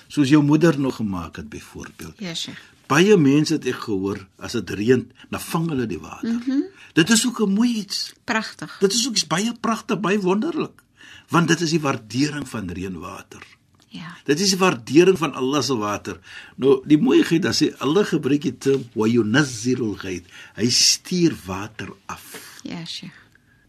Soos 0.09 0.29
jou 0.29 0.43
moeder 0.43 0.79
nog 0.79 0.97
gemaak 0.97 1.37
het 1.37 1.49
byvoorbeeld. 1.49 2.15
Ja, 2.19 2.35
Sheikh. 2.35 2.61
Baie 2.87 3.17
mense 3.17 3.53
het 3.55 3.67
ek 3.67 3.81
gehoor 3.89 4.27
as 4.39 4.53
dit 4.53 4.71
reën, 4.71 5.13
dan 5.31 5.41
vang 5.41 5.69
hulle 5.69 5.87
die 5.87 5.99
water. 5.99 6.31
Mm 6.31 6.43
-hmm. 6.47 6.65
Dit 6.93 7.11
is 7.11 7.27
ook 7.27 7.41
'n 7.41 7.53
mooi 7.53 7.75
iets. 7.75 8.13
Pragtig. 8.25 8.77
Dit 8.81 8.93
is 8.93 9.07
ook 9.07 9.15
iets 9.15 9.27
baie 9.27 9.53
pragtig, 9.61 10.01
baie 10.01 10.21
wonderlik. 10.21 10.83
Want 11.29 11.49
dit 11.49 11.61
is 11.61 11.71
die 11.71 11.81
waardering 11.81 12.49
van 12.49 12.71
reënwater. 12.71 13.43
Ja. 13.89 14.17
Dit 14.25 14.41
is 14.41 14.53
die 14.55 14.59
waardering 14.59 15.19
van 15.19 15.35
Allah 15.35 15.63
se 15.63 15.77
water. 15.77 16.19
Nou, 16.57 16.81
die 16.87 16.99
mooiheid 16.99 17.43
dat 17.43 17.57
sê 17.57 17.71
Allah 17.83 18.07
gebruik 18.07 18.43
die 18.43 18.57
term 18.59 18.85
wa 18.95 19.07
yunazzilul 19.11 19.95
ghayth. 20.01 20.27
Hy 20.59 20.69
stuur 20.71 21.37
water 21.47 21.93
af. 22.07 22.27
Ja, 22.67 22.85
Sheikh. 22.85 23.25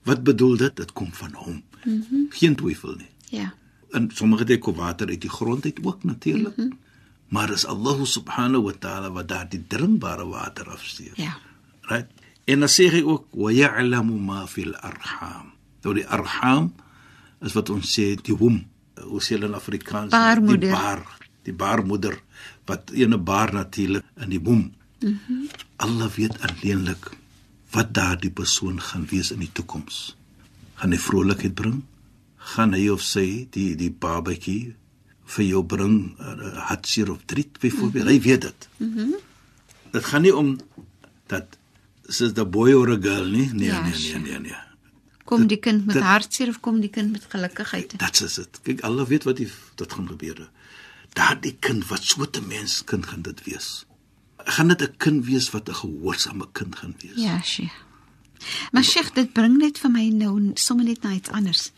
Wat 0.07 0.23
bedoel 0.23 0.57
dit? 0.57 0.75
Dit 0.75 0.91
kom 0.93 1.13
van 1.13 1.33
hom. 1.33 1.63
Mm 1.83 2.05
-hmm. 2.09 2.27
Geen 2.29 2.55
twyfel 2.55 2.95
nie. 2.95 3.09
Ja. 3.29 3.53
En 3.91 4.09
sommige 4.13 4.43
dit 4.43 4.59
kom 4.59 4.75
water 4.75 5.07
uit 5.07 5.21
die 5.21 5.29
grond 5.29 5.65
uit 5.65 5.79
ook 5.83 6.03
natuurlik. 6.03 6.57
Mm 6.57 6.63
-hmm. 6.63 6.77
Maar 7.27 7.51
is 7.51 7.65
Allah 7.65 8.03
subhanahu 8.05 8.63
wa 8.63 8.73
ta'ala 8.79 9.11
wat 9.11 9.27
daar 9.27 9.49
die 9.49 9.63
drinkbare 9.67 10.25
water 10.25 10.69
afstuur. 10.69 11.11
Ja. 11.15 11.37
Right? 11.81 12.07
En 12.47 12.59
dan 12.59 12.71
sê 12.71 12.87
hy 12.91 13.01
ook 13.03 13.27
wa 13.35 13.51
ya'lamu 13.51 14.19
ma 14.19 14.45
fil 14.47 14.75
arham. 14.75 15.51
Nou 15.83 15.95
die 15.95 16.07
arham 16.07 16.71
is 17.41 17.53
wat 17.53 17.69
ons 17.69 17.93
sê 17.93 18.15
die 18.15 18.35
womb. 18.37 18.63
Hoe 18.97 19.21
sê 19.21 19.35
hulle 19.35 19.49
in 19.51 19.57
Afrikaans? 19.57 20.11
Baarmoeder. 20.11 20.69
Die 20.69 20.73
baar, 20.73 21.03
die 21.45 21.53
baarmoeder 21.53 22.17
wat 22.67 22.91
ene 22.93 23.17
baar 23.17 23.53
natuurlik 23.53 24.05
in 24.23 24.29
die. 24.29 24.39
Mhm. 24.39 24.73
Mm 25.01 25.47
Allah 25.77 26.09
weet 26.09 26.41
alleenlik 26.41 27.11
wat 27.69 27.93
daardie 27.93 28.31
persoon 28.31 28.79
gaan 28.81 29.05
wees 29.11 29.29
in 29.31 29.43
die 29.43 29.51
toekoms. 29.53 30.15
Gaan 30.81 30.91
hy 30.91 30.97
vrolikheid 30.97 31.53
bring? 31.53 31.83
Gaan 32.37 32.73
hy 32.73 32.87
of 32.89 33.03
sy 33.05 33.45
die 33.53 33.75
die 33.77 33.91
babatjie 33.91 34.73
vir 35.35 35.45
jou 35.45 35.61
bring 35.63 36.17
uh, 36.17 36.65
hartseer 36.71 37.11
of 37.11 37.21
driet 37.29 37.59
byvoorbeeld? 37.61 38.03
Mm 38.03 38.09
-hmm. 38.09 38.17
Hy 38.17 38.21
weet 38.25 38.41
dit. 38.41 38.69
Mhm. 38.77 38.99
Mm 38.99 39.15
dit 39.91 40.05
gaan 40.05 40.21
nie 40.21 40.35
om 40.35 40.57
dat 41.27 41.57
is 42.07 42.17
dit 42.17 42.37
'n 42.39 42.49
boy 42.49 42.73
or 42.73 42.89
'n 42.89 43.01
girl 43.01 43.25
nie? 43.25 43.49
Nee, 43.53 43.67
ja, 43.67 43.81
nee, 43.81 43.93
nee, 43.97 44.19
nee, 44.19 44.39
nee. 44.39 44.66
Kom 45.27 45.47
die 45.47 45.59
kind 45.59 45.85
met 45.85 45.97
dat, 45.99 46.05
hartseer 46.07 46.47
of 46.53 46.59
kom 46.63 46.79
die 46.79 46.89
kind 46.89 47.11
met 47.11 47.25
gelukigheid? 47.29 47.97
Dit 47.99 48.21
is 48.23 48.37
dit. 48.39 48.59
Kyk, 48.63 48.83
alle 48.87 49.05
weet 49.09 49.27
wat 49.27 49.41
die 49.41 49.49
dit 49.75 49.93
gaan 49.93 50.07
gebeur. 50.07 50.45
Daardie 51.17 51.55
kind 51.59 51.87
wat 51.89 52.03
so 52.03 52.23
'n 52.23 52.47
mens 52.47 52.83
kind 52.83 53.05
gaan 53.05 53.21
dit 53.21 53.43
wees. 53.43 53.85
Gaan 54.37 54.67
dit 54.67 54.81
'n 54.81 54.93
kind 54.97 55.25
wees 55.25 55.49
wat 55.51 55.69
'n 55.69 55.73
gehoorsame 55.73 56.47
kind 56.51 56.75
gaan 56.75 56.95
wees? 57.01 57.19
Ja, 57.19 57.41
Sheikh. 57.41 57.75
Maar 58.71 58.83
Sheikh, 58.83 59.13
dit 59.13 59.33
bring 59.33 59.57
net 59.57 59.77
vir 59.77 59.91
my 59.91 60.09
nou 60.09 60.51
sommer 60.53 60.85
net 60.85 61.03
na 61.03 61.11
iets 61.11 61.29
anders. 61.29 61.71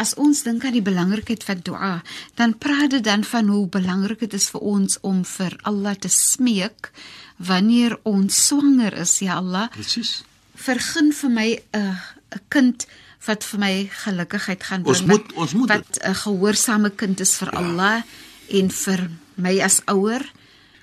As 0.00 0.14
ons 0.14 0.42
dink 0.42 0.64
aan 0.64 0.72
die 0.72 0.82
belangrikheid 0.82 1.44
van 1.44 1.60
dua, 1.62 2.02
dan 2.34 2.58
praat 2.58 2.90
dit 2.90 3.04
dan 3.04 3.24
van 3.24 3.48
hoe 3.48 3.66
belangrik 3.68 4.18
dit 4.18 4.32
is 4.32 4.48
vir 4.48 4.60
ons 4.60 4.98
om 5.00 5.24
vir 5.24 5.56
Allah 5.62 5.94
te 5.94 6.08
smeek 6.08 6.90
wanneer 7.36 7.98
ons 8.02 8.46
swanger 8.46 8.92
is, 8.92 9.18
ja 9.18 9.34
Allah. 9.34 9.68
Presies. 9.70 10.22
Vergun 10.54 11.12
vir 11.12 11.30
my 11.30 11.62
'n 11.72 11.96
'n 12.30 12.42
kind 12.48 12.86
wat 13.26 13.44
vir 13.44 13.58
my 13.60 13.74
gelukigheid 14.04 14.62
gaan 14.62 14.82
bring. 14.82 14.96
Ons 14.96 15.06
moet 15.06 15.32
ons 15.32 15.52
moet 15.54 15.68
wat 15.68 15.98
'n 16.02 16.14
gehoorsame 16.14 16.90
kind 16.90 17.20
is 17.20 17.36
vir 17.36 17.48
ja. 17.52 17.58
Allah 17.58 18.02
en 18.48 18.70
vir 18.70 19.10
my 19.34 19.60
as 19.60 19.80
ouer 19.86 20.22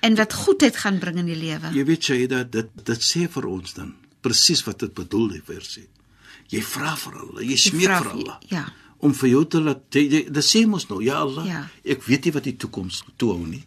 en 0.00 0.14
wat 0.14 0.32
goedheid 0.32 0.76
gaan 0.76 0.98
bring 0.98 1.18
in 1.18 1.26
die 1.26 1.36
lewe. 1.38 1.72
Jy 1.74 1.84
weet 1.84 2.04
jy 2.06 2.26
dat 2.26 2.52
dit 2.52 2.68
dit 2.84 3.02
sê 3.02 3.28
vir 3.28 3.46
ons 3.46 3.74
dan 3.74 3.94
presies 4.20 4.64
wat 4.66 4.78
dit 4.78 4.94
bedoel 4.94 5.28
die 5.28 5.42
versie. 5.44 5.88
Jy 6.48 6.62
vra 6.64 6.96
vir 6.96 7.18
Allah, 7.20 7.42
jy 7.44 7.56
smeek 7.56 7.92
vir 7.92 8.12
Allah. 8.12 8.38
Ja. 8.48 8.64
Om 8.98 9.14
vir 9.14 9.28
jou 9.28 9.44
te 9.46 9.60
laat 9.60 9.82
dit 9.94 10.38
sê 10.42 10.66
mos 10.66 10.88
nou, 10.88 11.02
ja 11.04 11.20
Allah, 11.22 11.46
ja. 11.46 11.64
ek 11.84 12.06
weet 12.06 12.24
nie 12.24 12.32
wat 12.32 12.44
die 12.48 12.56
toekoms 12.56 13.02
toe 13.16 13.34
hou 13.34 13.46
nie. 13.46 13.64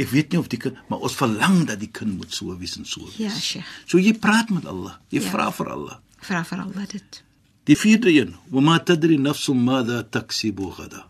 Ek 0.00 0.08
weet 0.08 0.32
nie 0.32 0.38
of 0.40 0.48
die 0.48 0.60
kind, 0.60 0.78
maar 0.88 1.02
ons 1.04 1.16
verlang 1.18 1.66
dat 1.68 1.80
die 1.82 1.90
kind 1.92 2.16
moet 2.16 2.32
so 2.32 2.54
wees 2.56 2.78
en 2.78 2.86
so 2.88 3.04
wees. 3.04 3.18
Ja, 3.20 3.32
Sheikh. 3.36 3.68
So 3.84 4.00
jy 4.00 4.14
praat 4.16 4.52
met 4.54 4.64
Allah. 4.68 4.96
Jy 5.12 5.20
ja. 5.20 5.32
vra 5.34 5.50
vir 5.52 5.72
Allah. 5.74 5.98
Vra 6.22 6.44
vir 6.44 6.62
Allah 6.64 6.86
dit. 6.88 7.22
Die 7.70 7.76
vierde 7.78 8.10
een, 8.10 8.34
wa 8.50 8.60
ma 8.60 8.78
tadri 8.78 9.18
nafsum 9.18 9.62
madha 9.64 10.02
taksibu 10.02 10.70
ghada. 10.76 11.06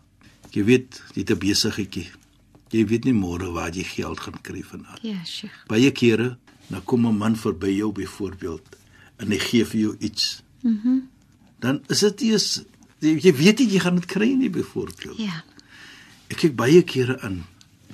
Jy 0.53 0.63
weet, 0.63 1.01
jy 1.13 1.21
het 1.21 1.31
'n 1.31 1.39
besigheidjie. 1.39 2.09
Jy 2.69 2.85
weet 2.85 3.05
nie 3.05 3.13
môre 3.13 3.51
waar 3.53 3.71
jy 3.73 3.83
geld 3.83 4.19
gaan 4.19 4.41
kry 4.41 4.63
vanaand. 4.63 5.01
Ja, 5.01 5.23
Sheikh. 5.25 5.65
Baie 5.67 5.91
kere, 5.91 6.37
dan 6.67 6.83
kom 6.83 7.05
'n 7.05 7.17
man 7.17 7.35
verby 7.35 7.75
jou 7.77 7.91
byvoorbeeld 7.91 8.77
en 9.17 9.31
hy 9.31 9.37
gee 9.39 9.65
vir 9.65 9.79
jou 9.79 9.95
iets. 9.99 10.43
Mhm. 10.61 10.87
Mm 10.87 11.11
dan 11.63 11.79
is 11.87 12.03
dit 12.03 12.21
eers 12.27 12.47
jy 13.03 13.31
weet 13.35 13.63
jy 13.63 13.79
gaan 13.79 13.99
dit 13.99 14.07
kry 14.11 14.29
nie 14.35 14.51
byvoorbeeld. 14.51 15.19
Ja. 15.21 15.43
Ek 16.31 16.41
kyk 16.43 16.55
baie 16.59 16.83
kere 16.87 17.17
aan 17.23 17.43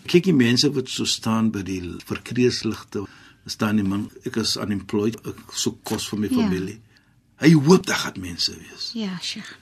kyk 0.09 0.25
die 0.29 0.33
mense 0.33 0.71
wat 0.73 0.89
so 0.89 1.05
staan 1.05 1.51
by 1.53 1.61
die 1.65 1.81
verkeersligte 2.09 3.05
staan 3.49 3.77
die 3.81 3.85
man 3.85 4.07
ek 4.25 4.39
is 4.41 4.55
unemployed 4.57 5.19
ek 5.29 5.53
soek 5.53 5.83
kos 5.85 6.07
vir 6.09 6.23
my 6.23 6.29
ja. 6.31 6.37
familie 6.39 6.79
hy 7.39 7.53
hoop 7.55 7.87
dat 7.87 8.03
gaan 8.03 8.21
mense 8.23 8.55
wees 8.55 8.91
ja 8.97 9.17
sheikh 9.23 9.55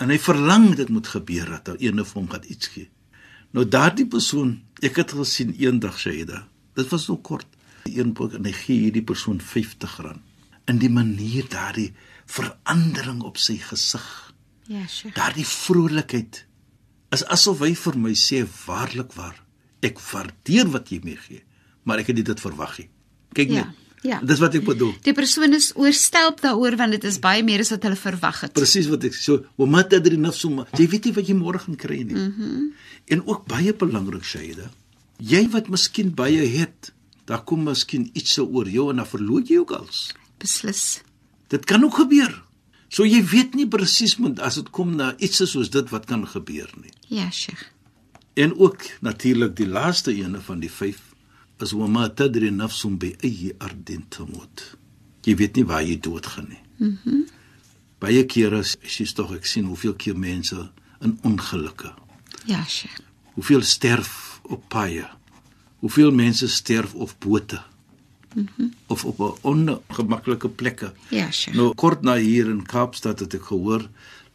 en 0.00 0.12
hy 0.12 0.18
verlang 0.22 0.72
dit 0.78 0.88
moet 0.88 1.10
gebeur 1.14 1.52
dat 1.64 1.82
een 1.82 2.00
of 2.00 2.12
hom 2.16 2.28
gaan 2.30 2.46
iets 2.48 2.72
gee 2.74 2.88
nou 3.56 3.66
daardie 3.66 4.06
persoon 4.06 4.58
ek 4.82 5.02
het 5.02 5.16
gesien 5.18 5.54
eendag 5.58 5.98
Shaida 6.00 6.46
dit 6.78 6.92
was 6.94 7.08
so 7.08 7.16
kort 7.16 7.48
een 7.90 8.14
boek 8.14 8.36
en 8.38 8.46
hy 8.46 8.54
gee 8.54 8.86
hierdie 8.86 9.06
persoon 9.06 9.40
50 9.42 9.98
rand 10.06 10.22
in 10.70 10.78
die 10.78 10.92
manier 10.92 11.48
daardie 11.50 11.90
verandering 12.30 13.24
op 13.26 13.40
sy 13.42 13.58
gesig 13.58 14.08
ja 14.70 14.86
sheikh 14.86 15.16
daardie 15.18 15.46
vrolikheid 15.46 16.44
is 17.14 17.26
asof 17.26 17.64
hy 17.66 17.74
vir 17.74 17.96
my 17.98 18.14
sê 18.14 18.44
waarlik 18.64 19.16
waar 19.18 19.38
ek 19.84 20.00
waardeer 20.10 20.68
wat 20.74 20.90
jy 20.92 21.00
my 21.04 21.16
gee, 21.20 21.42
maar 21.84 22.02
ek 22.02 22.12
het 22.12 22.20
dit 22.24 22.42
verwag 22.44 22.76
nie. 22.82 22.88
Kyk 23.36 23.54
net. 23.54 23.70
Ja. 23.70 23.79
Ja. 24.02 24.20
Dis 24.24 24.40
wat 24.40 24.54
ek 24.56 24.64
bedoel. 24.64 24.94
Die 25.04 25.12
persoon 25.12 25.52
is 25.56 25.72
oorstelp 25.76 26.40
daaroor 26.40 26.76
want 26.80 26.96
dit 26.96 27.04
is 27.04 27.18
baie 27.20 27.42
meer 27.44 27.60
as 27.60 27.72
wat 27.74 27.84
hulle 27.84 27.98
verwag 28.00 28.44
het. 28.46 28.54
Presies 28.56 28.88
wat 28.88 29.04
ek 29.04 29.14
so, 29.14 29.44
"Wamata 29.60 30.00
dri 30.00 30.16
nafsuma." 30.16 30.66
Jy 30.78 30.88
weet 30.88 31.04
nie 31.04 31.12
wat 31.12 31.26
jy 31.28 31.34
môre 31.34 31.58
gaan 31.58 31.76
kry 31.76 32.02
nie. 32.02 32.14
Mhm. 32.14 32.40
Mm 32.40 32.72
en 33.10 33.26
ook 33.26 33.46
baie 33.46 33.74
belangrik 33.74 34.24
Shaida. 34.24 34.70
Jy 35.18 35.48
wat 35.50 35.68
miskien 35.68 36.14
baie 36.14 36.46
het, 36.46 36.92
daar 37.26 37.42
kom 37.44 37.64
miskien 37.64 38.10
iets 38.12 38.38
oor 38.38 38.68
jou 38.68 38.90
en 38.90 38.96
dan 38.96 39.06
verloor 39.06 39.42
jy 39.42 39.58
ook 39.58 39.70
alles. 39.70 40.14
Beslis. 40.38 41.02
Dit 41.48 41.64
kan 41.64 41.84
ook 41.84 41.94
gebeur. 41.94 42.42
So 42.88 43.04
jy 43.06 43.20
weet 43.24 43.54
nie 43.54 43.68
presies 43.68 44.16
moet 44.16 44.40
as 44.40 44.54
dit 44.54 44.70
kom 44.70 44.96
na 44.96 45.12
iets 45.18 45.42
soos 45.44 45.70
dit 45.70 45.90
wat 45.90 46.06
kan 46.06 46.26
gebeur 46.26 46.70
nie. 46.80 46.92
Ja, 47.08 47.30
Sheikh. 47.30 47.70
En 48.34 48.54
ook 48.58 48.82
natuurlik 49.00 49.56
die 49.56 49.68
laaste 49.68 50.14
ene 50.14 50.40
van 50.40 50.60
die 50.60 50.70
5 50.70 51.09
is 51.62 51.72
wa 51.72 51.86
ma 51.86 52.08
tadri 52.08 52.50
nafsun 52.50 52.98
bi 52.98 53.14
ayyi 53.24 53.54
ardin 53.58 54.04
tamut. 54.08 54.76
Jy 55.24 55.34
weet 55.36 55.56
nie 55.56 55.66
waar 55.68 55.84
jy 55.84 55.98
doodgaan 56.00 56.48
nie. 56.48 56.62
Mhm. 56.78 56.98
Mm 57.04 57.26
Baie 58.00 58.24
kere 58.24 58.62
as 58.64 58.78
jy 58.80 59.04
tog 59.12 59.34
ek 59.36 59.44
sien 59.44 59.66
hoeveel 59.68 59.92
keer 59.92 60.16
mense 60.16 60.56
in 61.04 61.18
ongelukke. 61.22 61.90
Ja, 62.48 62.64
Sheikh. 62.64 63.02
Hoeveel 63.36 63.60
sterf 63.62 64.40
op 64.42 64.62
paaie. 64.72 65.04
Hoeveel 65.84 66.10
mense 66.10 66.48
sterf 66.48 66.94
op 66.94 67.12
bote. 67.18 67.60
Mm 68.34 68.72
of 68.86 69.04
op 69.04 69.20
ongemaklike 69.42 70.48
plekke. 70.48 70.92
Ja, 71.10 71.30
Sheikh. 71.30 71.56
Nou 71.56 71.74
kort 71.74 72.02
na 72.02 72.16
hier 72.16 72.48
in 72.48 72.64
Kaapstad 72.66 73.20
het 73.20 73.36
ek 73.36 73.50
gehoor 73.52 73.84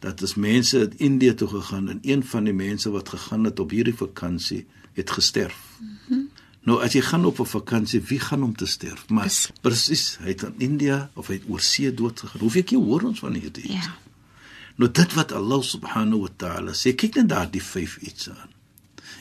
dat 0.00 0.22
as 0.22 0.36
mense 0.38 0.78
uit 0.78 0.94
Indië 1.02 1.34
toe 1.34 1.48
gegaan 1.48 1.88
en 1.88 1.98
een 2.02 2.22
van 2.24 2.44
die 2.44 2.54
mense 2.54 2.90
wat 2.90 3.08
gegaan 3.08 3.44
het 3.44 3.60
op 3.60 3.70
hierdie 3.74 3.96
vakansie 3.96 4.66
het 4.92 5.10
gesterf. 5.10 5.58
Mm 5.80 5.98
-hmm. 6.06 6.25
Nou 6.66 6.80
as 6.82 6.96
jy 6.96 7.00
gaan 7.06 7.24
op 7.24 7.38
'n 7.40 7.46
vakansie, 7.46 8.00
wie 8.00 8.18
gaan 8.20 8.42
om 8.42 8.56
te 8.56 8.66
sterf? 8.66 9.08
Maar 9.08 9.24
Dis- 9.24 9.50
presies, 9.60 10.16
hy 10.20 10.28
het 10.28 10.42
in 10.42 10.54
India 10.58 11.10
of 11.14 11.26
hy 11.26 11.34
het 11.34 11.44
oor 11.48 11.60
see 11.60 11.94
dood 11.94 12.20
gegaan. 12.20 12.40
Hoeveel 12.40 12.64
keer 12.64 12.78
hoor 12.78 13.02
ons 13.02 13.18
van 13.18 13.32
hierdie? 13.34 13.64
iets? 13.64 13.84
Ja. 13.84 13.94
Nou 14.76 14.90
dit 14.92 15.14
wat 15.14 15.32
Allah 15.32 15.62
subhanahu 15.62 16.20
wa 16.20 16.28
ta'ala 16.36 16.72
sê, 16.72 16.94
kyk 16.94 17.14
net 17.14 17.28
daardie 17.28 17.62
vyf 17.62 17.96
iets 17.96 18.28
aan. 18.30 18.50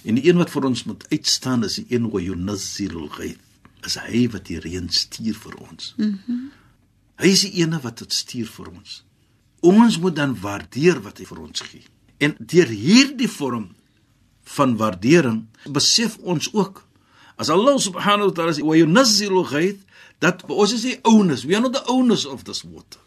En 0.03 0.15
die 0.15 0.25
een 0.29 0.37
wat 0.37 0.49
vir 0.49 0.65
ons 0.65 0.83
moet 0.83 1.05
uitstaan 1.09 1.63
is 1.63 1.75
die 1.75 1.85
een 1.89 2.09
wa 2.09 2.19
yunazzilul 2.19 3.07
ghaith. 3.07 3.39
Is 3.85 3.95
hy 3.95 4.27
wat 4.29 4.45
die 4.45 4.59
reën 4.59 4.89
stuur 4.89 5.35
vir 5.35 5.55
ons. 5.69 5.93
Mhm. 5.97 6.19
Mm 6.27 6.51
hy 7.15 7.27
is 7.31 7.41
die 7.41 7.61
een 7.61 7.81
wat 7.81 7.97
dit 7.97 8.13
stuur 8.13 8.47
vir 8.47 8.67
ons. 8.69 9.03
Ons 9.61 9.99
moet 9.99 10.15
dan 10.15 10.33
waardeer 10.39 11.01
wat 11.01 11.17
hy 11.17 11.25
vir 11.25 11.39
ons 11.39 11.61
gee. 11.61 11.83
En 12.17 12.35
deur 12.39 12.67
hierdie 12.67 13.29
vorm 13.29 13.69
van 14.43 14.75
waardering 14.77 15.45
besef 15.71 16.17
ons 16.17 16.49
ook 16.53 16.83
as 17.37 17.49
Allah 17.49 17.75
subhanahu 17.79 18.31
wa 18.31 18.33
ta'ala 18.35 18.53
sê 18.55 18.63
wa 18.63 18.75
yunazzilul 18.77 19.47
ghaith 19.47 19.81
dat 20.23 20.43
ons 20.47 20.71
is 20.71 20.85
die 20.87 20.99
owners, 21.03 21.43
we 21.45 21.55
are 21.55 21.61
not 21.61 21.73
the 21.75 21.83
owners 21.91 22.25
of 22.25 22.45
this 22.47 22.63
water. 22.63 23.01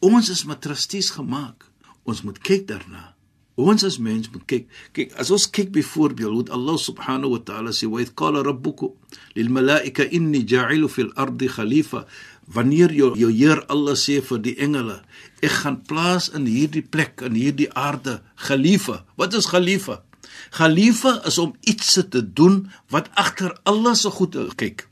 Ons 0.00 0.30
is 0.32 0.44
met 0.48 0.60
trustees 0.64 1.12
gemaak. 1.12 1.68
Ons 2.08 2.22
moet 2.24 2.38
kyk 2.40 2.66
daarna. 2.70 3.16
Ons 3.56 3.86
as 3.88 3.96
mens 3.96 4.28
moet 4.32 4.44
kyk. 4.44 4.64
Kyk, 4.92 5.14
as 5.16 5.32
ons 5.32 5.48
kyk 5.48 5.72
byvoorbeeld 5.72 6.50
hoe 6.50 6.56
Allah 6.56 6.76
subhanahu 6.76 7.36
wa 7.36 7.40
ta'ala 7.40 7.72
sê 7.72 7.88
wa 7.88 8.02
idh 8.04 8.12
qala 8.12 8.44
rabbukum 8.44 8.92
lil 9.36 9.48
malaika 9.48 10.04
inni 10.04 10.44
ja'ilu 10.44 10.90
fil 10.92 11.08
ardi 11.16 11.48
khalifa 11.48 12.04
wanneer 12.52 12.92
jou 12.92 13.14
jou 13.16 13.32
Heer 13.32 13.64
Allah 13.72 13.96
sê 13.96 14.20
vir 14.20 14.42
die 14.44 14.56
engele 14.60 15.00
ek 15.40 15.56
gaan 15.62 15.80
plaas 15.88 16.28
in 16.36 16.44
hierdie 16.44 16.84
plek 16.84 17.24
in 17.24 17.36
hierdie 17.36 17.72
aarde 17.72 18.20
khalifa. 18.36 19.04
Wat 19.16 19.32
is 19.34 19.48
khalifa? 19.48 20.02
Khalifa 20.50 21.20
is 21.26 21.38
om 21.38 21.54
iets 21.60 21.92
te 22.08 22.32
doen 22.32 22.70
wat 22.88 23.10
agter 23.14 23.58
Allah 23.62 23.94
se 23.94 24.10
goede 24.10 24.48
kyk. 24.54 24.88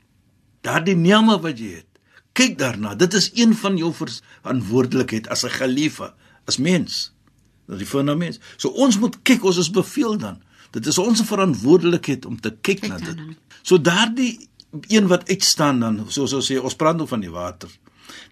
Daardie 0.61 0.95
niama 0.95 1.39
wat 1.39 1.59
jy 1.59 1.75
het. 1.81 1.89
Kyk 2.35 2.57
daarna. 2.59 2.95
Dit 2.95 3.13
is 3.13 3.31
een 3.33 3.55
van 3.55 3.77
jou 3.77 3.93
verantwoordelikheid 3.93 5.27
as 5.27 5.45
'n 5.45 5.49
khalifa, 5.57 6.13
as 6.45 6.57
mens. 6.57 7.13
Dat 7.67 7.77
die 7.77 7.87
fundament. 7.87 8.39
So 8.57 8.69
ons 8.69 8.97
moet 8.99 9.21
kyk, 9.21 9.43
ons 9.43 9.57
is 9.57 9.71
beveel 9.71 10.17
dan. 10.17 10.41
Dit 10.71 10.85
is 10.85 10.97
ons 10.97 11.21
verantwoordelikheid 11.21 12.25
om 12.25 12.39
te 12.39 12.51
kyk, 12.61 12.79
Kyk 12.79 12.89
na 12.89 12.97
dit. 12.97 13.17
So 13.61 13.81
daardie 13.81 14.49
een 14.87 15.07
wat 15.07 15.29
uitstaan 15.29 15.79
dan, 15.79 16.05
soos 16.07 16.33
ons 16.33 16.51
sê, 16.51 16.59
ons 16.59 16.75
praat 16.75 16.97
nou 16.97 17.07
van 17.07 17.19
die 17.19 17.31
water. 17.31 17.69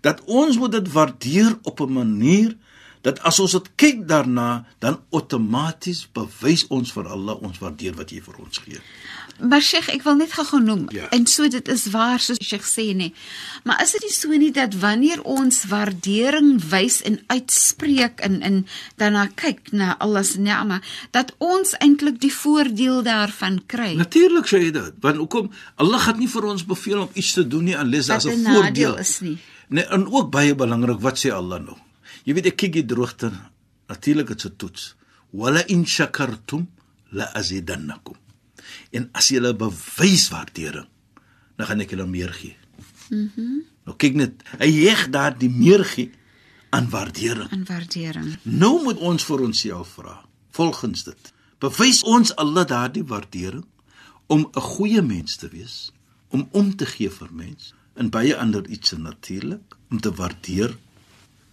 Dat 0.02 0.22
ons 0.26 0.58
moet 0.58 0.72
dit 0.72 0.92
waardeer 0.92 1.58
op 1.64 1.80
'n 1.80 1.94
manier 1.94 2.58
dat 3.04 3.20
as 3.28 3.40
ons 3.44 3.52
dit 3.52 3.68
kyk 3.76 4.06
daarna, 4.08 4.66
dan 4.80 5.00
outomaties 5.12 6.06
bewys 6.16 6.64
ons 6.72 6.92
vir 6.96 7.08
Allah 7.12 7.36
ons 7.44 7.60
waardeer 7.60 7.96
wat 8.00 8.10
hy 8.16 8.22
vir 8.24 8.38
ons 8.40 8.62
gee. 8.64 8.80
Maar 9.44 9.64
Sheikh, 9.66 9.90
ek 9.90 10.04
wil 10.06 10.16
net 10.20 10.32
gou 10.38 10.60
noem 10.62 10.86
Ja. 10.94 11.08
en 11.12 11.26
so 11.28 11.48
dit 11.50 11.68
is 11.68 11.88
waar 11.92 12.20
soos 12.22 12.38
Sheikh 12.40 12.64
sê 12.64 12.94
nê. 12.96 13.12
Maar 13.66 13.82
is 13.84 13.92
dit 13.92 14.02
nie 14.06 14.12
so 14.14 14.30
nie 14.30 14.52
dat 14.52 14.76
wanneer 14.80 15.24
ons 15.26 15.64
waardering 15.72 16.62
wys 16.70 17.02
en 17.02 17.20
uitspreek 17.28 18.20
en 18.22 18.42
en 18.42 18.66
daarna 19.02 19.28
kyk 19.36 19.72
na 19.72 19.96
Allah 20.00 20.24
se 20.24 20.40
ni'ma, 20.40 20.82
dat 21.12 21.34
ons 21.40 21.74
eintlik 21.80 22.20
die 22.22 22.32
voordeel 22.34 23.02
daarvan 23.04 23.62
kry? 23.68 23.96
Natuurlik 23.96 24.46
sê 24.48 24.58
hy 24.68 24.72
dit, 24.72 24.94
want 25.02 25.18
hoekom 25.18 25.52
Allah 25.76 26.00
gaan 26.00 26.20
nie 26.20 26.28
vir 26.30 26.46
ons 26.46 26.64
beveel 26.66 27.02
om 27.02 27.10
iets 27.14 27.34
te 27.34 27.48
doen 27.48 27.64
nie 27.64 27.76
unless 27.76 28.08
Dat 28.08 28.24
daar's 28.24 28.38
'n 28.38 28.46
voordeel 28.54 28.98
is 28.98 29.20
nie. 29.20 29.38
Nee, 29.70 29.86
en 29.86 30.06
ook 30.08 30.30
baie 30.32 30.56
belangrik, 30.56 31.00
wat 31.02 31.18
sê 31.18 31.32
Allah 31.34 31.60
nou? 31.60 31.78
Jy 32.24 32.34
weet 32.34 32.46
ek 32.46 32.58
kyk 32.58 32.74
die 32.74 32.86
droogte, 32.86 33.32
natuurlik 33.88 34.28
dit's 34.28 34.46
'n 34.46 34.56
toets. 34.58 34.96
Wala 35.32 35.66
in 35.68 35.86
shakartum 35.86 36.68
la 37.12 37.34
azidannakum. 37.34 38.16
En 38.92 39.10
as 39.12 39.30
jy 39.30 39.40
hulle 39.40 39.54
bewys 39.56 40.30
waardering, 40.30 40.88
dan 41.58 41.68
gaan 41.68 41.82
ek 41.82 41.90
julle 41.90 42.08
meer 42.08 42.34
gee. 42.34 42.56
Mhm. 43.10 43.30
Mm 43.36 43.62
nou 43.84 43.96
kyk 44.00 44.16
net, 44.16 44.44
hy 44.60 44.70
heg 44.88 45.10
daar 45.12 45.38
die 45.38 45.50
meer 45.50 45.84
gee 45.84 46.12
aan 46.72 46.90
waardering. 46.90 47.52
In 47.52 47.66
waardering. 47.68 48.38
Nou 48.44 48.82
moet 48.84 48.98
ons 48.98 49.26
vir 49.28 49.42
onsself 49.44 49.98
vra, 49.98 50.26
volgens 50.56 51.04
dit. 51.04 51.34
Bewys 51.60 52.00
ons 52.04 52.32
Allah 52.40 52.64
daardie 52.68 53.04
waardering 53.04 53.66
om 54.28 54.48
'n 54.56 54.62
goeie 54.62 55.02
mens 55.02 55.36
te 55.36 55.50
wees, 55.50 55.92
om 56.30 56.48
om 56.52 56.76
te 56.76 56.86
gee 56.86 57.10
vir 57.10 57.30
mens 57.32 57.74
en 57.96 58.10
baie 58.10 58.38
ander 58.38 58.68
iets 58.68 58.92
natuurlik, 58.92 59.78
om 59.90 60.00
te 60.00 60.12
waardeer. 60.12 60.78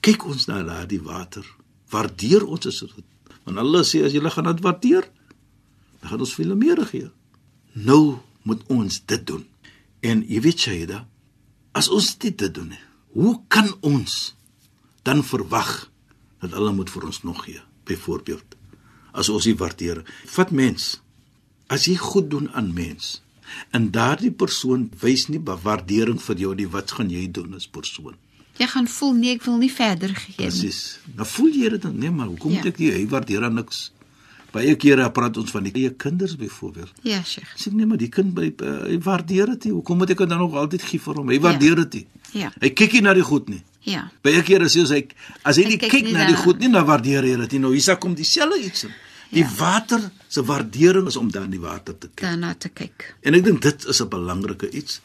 Kyk 0.01 0.27
ons 0.27 0.47
na 0.49 0.63
daardie 0.65 1.01
water. 1.05 1.45
Waardeer 1.91 2.47
ons 2.47 2.67
as 2.67 2.83
dit. 2.83 3.07
Want 3.45 3.61
Allah 3.61 3.85
sê 3.85 4.05
as 4.05 4.15
jy 4.15 4.23
gaan 4.31 4.49
dit 4.51 4.63
waardeer, 4.65 5.09
dan 6.01 6.13
gaan 6.13 6.25
ons 6.25 6.35
veel 6.35 6.57
meer 6.57 6.81
gee. 6.87 7.11
Nou 7.75 8.21
moet 8.49 8.63
ons 8.69 9.01
dit 9.07 9.27
doen. 9.27 9.45
En 10.01 10.23
jy 10.25 10.41
weet 10.41 10.67
Shaida, 10.67 11.05
as 11.77 11.91
ons 11.93 12.15
dit 12.19 12.37
te 12.37 12.49
doen, 12.51 12.73
hoe 13.13 13.41
kan 13.49 13.69
ons 13.81 14.35
dan 15.03 15.25
verwag 15.25 15.91
dat 16.41 16.55
hulle 16.57 16.73
moet 16.73 16.91
vir 16.91 17.07
ons 17.11 17.23
nog 17.27 17.45
gee 17.45 17.61
byvoorbeeld 17.89 18.57
as 19.13 19.29
ons 19.33 19.49
nie 19.49 19.57
waardeer 19.59 20.03
vat 20.35 20.53
mens 20.55 20.93
as 21.73 21.89
jy 21.91 21.97
goed 21.99 22.31
doen 22.31 22.49
aan 22.55 22.73
mens 22.75 23.19
en 23.75 23.91
daardie 23.95 24.33
persoon 24.43 24.89
wys 25.03 25.27
nie 25.29 25.43
waardering 25.43 26.21
vir 26.23 26.45
jou 26.45 26.55
nie 26.55 26.69
wat 26.71 26.95
gaan 26.99 27.11
jy 27.11 27.27
doen 27.39 27.57
as 27.59 27.67
persoon 27.67 28.15
Jy 28.61 28.67
gaan 28.69 28.89
voel 28.93 29.15
nee, 29.17 29.35
ek 29.39 29.43
wil 29.47 29.57
nie 29.57 29.71
verder 29.73 30.13
gee 30.15 30.35
nie. 30.37 30.47
presies 30.47 30.99
nou 31.17 31.27
voel 31.27 31.51
jy 31.57 31.71
dit 31.77 31.83
dan 31.83 31.97
nee 31.99 32.11
maar 32.11 32.27
hoekom 32.29 32.53
Ja. 32.53 32.57
moet 32.61 32.67
ek 32.75 32.79
nie 32.79 32.91
hy 32.93 33.07
waardeer 33.09 33.45
aan 33.49 33.55
niks 33.61 33.91
baie 34.53 34.75
kere 34.77 35.07
praat 35.15 35.37
ons 35.41 35.51
van 35.55 35.63
die 35.65 35.73
eie 35.73 35.91
kinders 35.95 36.37
byvoorbeeld 36.37 36.93
Ja, 37.07 37.23
Sheikh. 37.25 37.55
sê 37.57 37.73
nee 37.73 37.87
maar 37.87 37.97
die 37.99 38.09
kind 38.13 38.35
by 38.35 38.51
uh, 38.63 38.85
hy 38.91 38.99
waardeer 38.99 39.47
dit 39.55 39.65
nie 39.65 39.73
hoekom 39.73 39.99
moet 39.99 40.11
ek 40.11 40.19
dit 40.19 40.29
dan 40.29 40.39
nog 40.39 40.55
altyd 40.55 40.83
gee 40.83 40.99
vir 41.01 41.15
hom 41.15 41.29
hy 41.33 41.39
waardeer 41.41 41.77
dit 41.87 41.95
nie 41.95 42.07
Ja. 42.43 42.53
hy 42.61 42.71
kyk 42.71 42.93
nie 42.93 43.01
na 43.03 43.15
die 43.15 43.23
goed 43.27 43.49
nie 43.49 43.63
Ja. 43.83 44.11
Baie 44.23 44.43
kere 44.45 44.67
sê 44.69 44.81
ons 44.81 44.91
hy 44.93 45.07
as 45.43 45.57
hy 45.57 45.65
nie 45.65 45.79
kyk 45.79 45.91
kyk 45.91 46.11
na 46.13 46.27
die 46.29 46.37
goed 46.37 46.59
nie, 46.61 46.69
dan 46.69 46.85
waardeer 46.85 47.23
hy 47.25 47.31
dit 47.41 47.53
nie. 47.53 47.61
Nou 47.61 47.71
hier 47.73 47.97
kom 47.97 48.13
dieselfde 48.15 48.59
iets 48.61 48.85
in. 48.85 48.91
Die 49.33 49.41
Ja. 49.41 49.49
water 49.57 50.11
se 50.29 50.43
waardering 50.45 51.07
is 51.09 51.17
om 51.17 51.31
dan 51.31 51.49
die 51.51 51.59
water 51.61 51.97
te 51.99 52.09
kyk. 52.09 52.21
Daarna 52.29 52.53
te 52.55 52.69
kyk. 52.69 53.15
En 53.23 53.35
ek 53.35 53.43
dink 53.45 53.63
dit 53.63 53.85
is 53.89 54.01
'n 54.03 54.09
belangrike 54.09 54.69
iets 54.71 55.01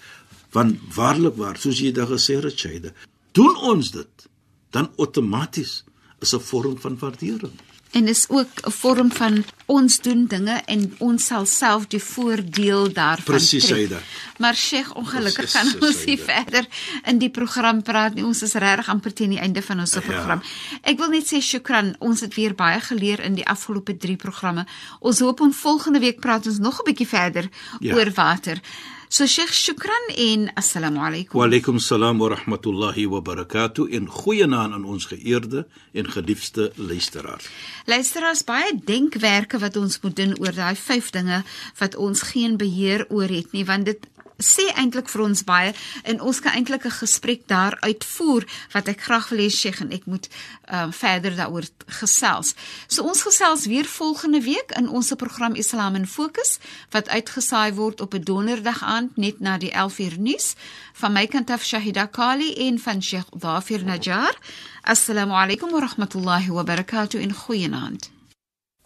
want 0.52 0.76
waarlik 0.94 1.38
waar, 1.38 1.56
soos 1.58 1.80
jy 1.80 1.92
daar 1.94 2.08
gesê 2.08 2.36
het, 2.44 2.60
Shaida, 2.60 2.92
doen 3.36 3.56
ons 3.74 3.92
dit, 3.92 4.28
dan 4.72 4.90
outomaties 4.98 5.84
is 6.22 6.34
'n 6.34 6.40
vorm 6.40 6.78
van 6.80 6.98
waardering. 7.00 7.54
En 7.96 8.08
is 8.08 8.26
ook 8.30 8.48
'n 8.68 8.72
vorm 8.72 9.12
van 9.12 9.44
ons 9.66 10.00
doen 10.02 10.26
dinge 10.28 10.62
en 10.66 10.96
ons 11.00 11.26
sal 11.26 11.46
self 11.46 11.88
die 11.88 12.00
voordeel 12.04 12.92
daarvan 12.94 13.24
Presies, 13.36 13.66
trek. 13.66 13.78
Saida. 13.78 14.00
Maar 14.38 14.56
Sheikh, 14.56 14.96
ongelukkig 14.96 15.34
Presies, 15.52 15.72
gaan 15.72 15.82
ons 15.82 16.06
nie 16.06 16.18
Saida. 16.18 16.34
verder 16.34 16.66
in 17.06 17.18
die 17.18 17.30
program 17.30 17.82
praat 17.82 18.14
nie. 18.14 18.26
Ons 18.26 18.42
is 18.42 18.54
regtig 18.54 18.88
amper 18.90 19.14
teen 19.14 19.30
die 19.30 19.40
einde 19.40 19.62
van 19.62 19.80
ons 19.80 19.94
Ja. 19.94 20.00
program. 20.02 20.42
Ek 20.82 20.98
wil 20.98 21.10
net 21.10 21.26
sê 21.34 21.42
shukran. 21.42 21.96
Ons 22.00 22.20
het 22.20 22.36
weer 22.36 22.54
baie 22.56 22.80
geleer 22.80 23.20
in 23.20 23.34
die 23.36 23.48
afgelope 23.48 23.98
3 23.98 24.16
programme. 24.16 24.66
Ons 25.00 25.20
hoop 25.20 25.40
om 25.40 25.54
volgende 25.54 26.00
week 26.00 26.20
praat 26.20 26.46
ons 26.48 26.58
nog 26.60 26.80
'n 26.80 26.84
bietjie 26.94 27.08
verder 27.08 27.50
Ja. 27.80 27.96
oor 27.96 28.12
water. 28.14 28.60
So 29.08 29.26
Sheikh, 29.26 29.54
shukran 29.54 30.08
en 30.18 30.50
assalamu 30.56 31.00
alaykum. 31.00 31.38
Wa 31.38 31.46
alaykum 31.46 31.80
salaam 31.80 32.20
wa 32.20 32.30
rahmatullahi 32.30 33.06
wa 33.06 33.22
barakatuh 33.22 33.94
en 33.94 34.08
goeienaand 34.10 34.74
aan 34.74 34.86
ons 34.86 35.06
geëerde 35.06 35.68
en 35.94 36.10
geliefde 36.10 36.72
luisteraars. 36.76 37.46
Luisteraars, 37.86 38.44
baie 38.44 38.74
denkwerke 38.86 39.60
wat 39.62 39.78
ons 39.78 40.00
moet 40.02 40.16
doen 40.16 40.34
oor 40.42 40.58
daai 40.58 40.76
vyf 40.76 41.12
dinge 41.14 41.44
wat 41.78 41.96
ons 41.96 42.22
geen 42.32 42.58
beheer 42.58 43.06
oor 43.10 43.30
het 43.30 43.54
nie, 43.54 43.66
want 43.66 43.86
dit 43.86 44.10
sê 44.41 44.65
eintlik 44.77 45.09
vir 45.13 45.23
ons 45.25 45.45
baie 45.45 45.73
en 46.09 46.21
ons 46.21 46.41
kan 46.41 46.53
eintlik 46.57 46.85
'n 46.87 46.99
gesprek 47.03 47.47
daar 47.47 47.77
uitvoer 47.81 48.45
wat 48.73 48.89
ek 48.89 49.01
graag 49.01 49.29
wil 49.29 49.39
hê 49.39 49.51
Sheikh 49.51 49.81
en 49.81 49.91
ek 49.93 50.07
moet 50.07 50.29
uh, 50.29 50.89
verder 50.91 51.37
daaroor 51.37 51.65
gesels. 51.87 52.55
So 52.89 53.03
ons 53.03 53.23
gesels 53.23 53.67
weer 53.67 53.85
volgende 53.85 54.41
week 54.41 54.71
in 54.77 54.89
ons 54.89 55.13
program 55.15 55.55
Islam 55.55 55.95
in 55.95 56.07
Fokus 56.07 56.59
wat 56.91 57.09
uitgesaai 57.09 57.73
word 57.75 58.01
op 58.01 58.15
'n 58.15 58.23
donderdag 58.23 58.83
aand 58.83 59.17
net 59.17 59.41
na 59.41 59.59
die 59.59 59.73
11 59.73 59.99
uur 59.99 60.19
nuus 60.19 60.55
van 60.95 61.13
my 61.13 61.27
kant 61.27 61.51
af 61.51 61.65
Shahida 61.65 62.07
Kali 62.07 62.55
en 62.55 62.79
van 62.79 63.03
Sheikh 63.03 63.29
Dhafir 63.39 63.85
Najjar. 63.85 64.35
Assalamu 64.83 65.33
alaykum 65.33 65.71
wa 65.71 65.81
rahmatullahi 65.81 66.49
wa 66.51 66.63
barakatuh 66.65 67.21
in 67.21 67.33
goeienaand. 67.33 68.11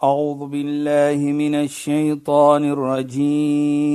أعوذ 0.03 0.47
بالله 0.51 1.17
من 1.33 1.55
الشيطان 1.55 2.65
الرجيم 2.65 3.95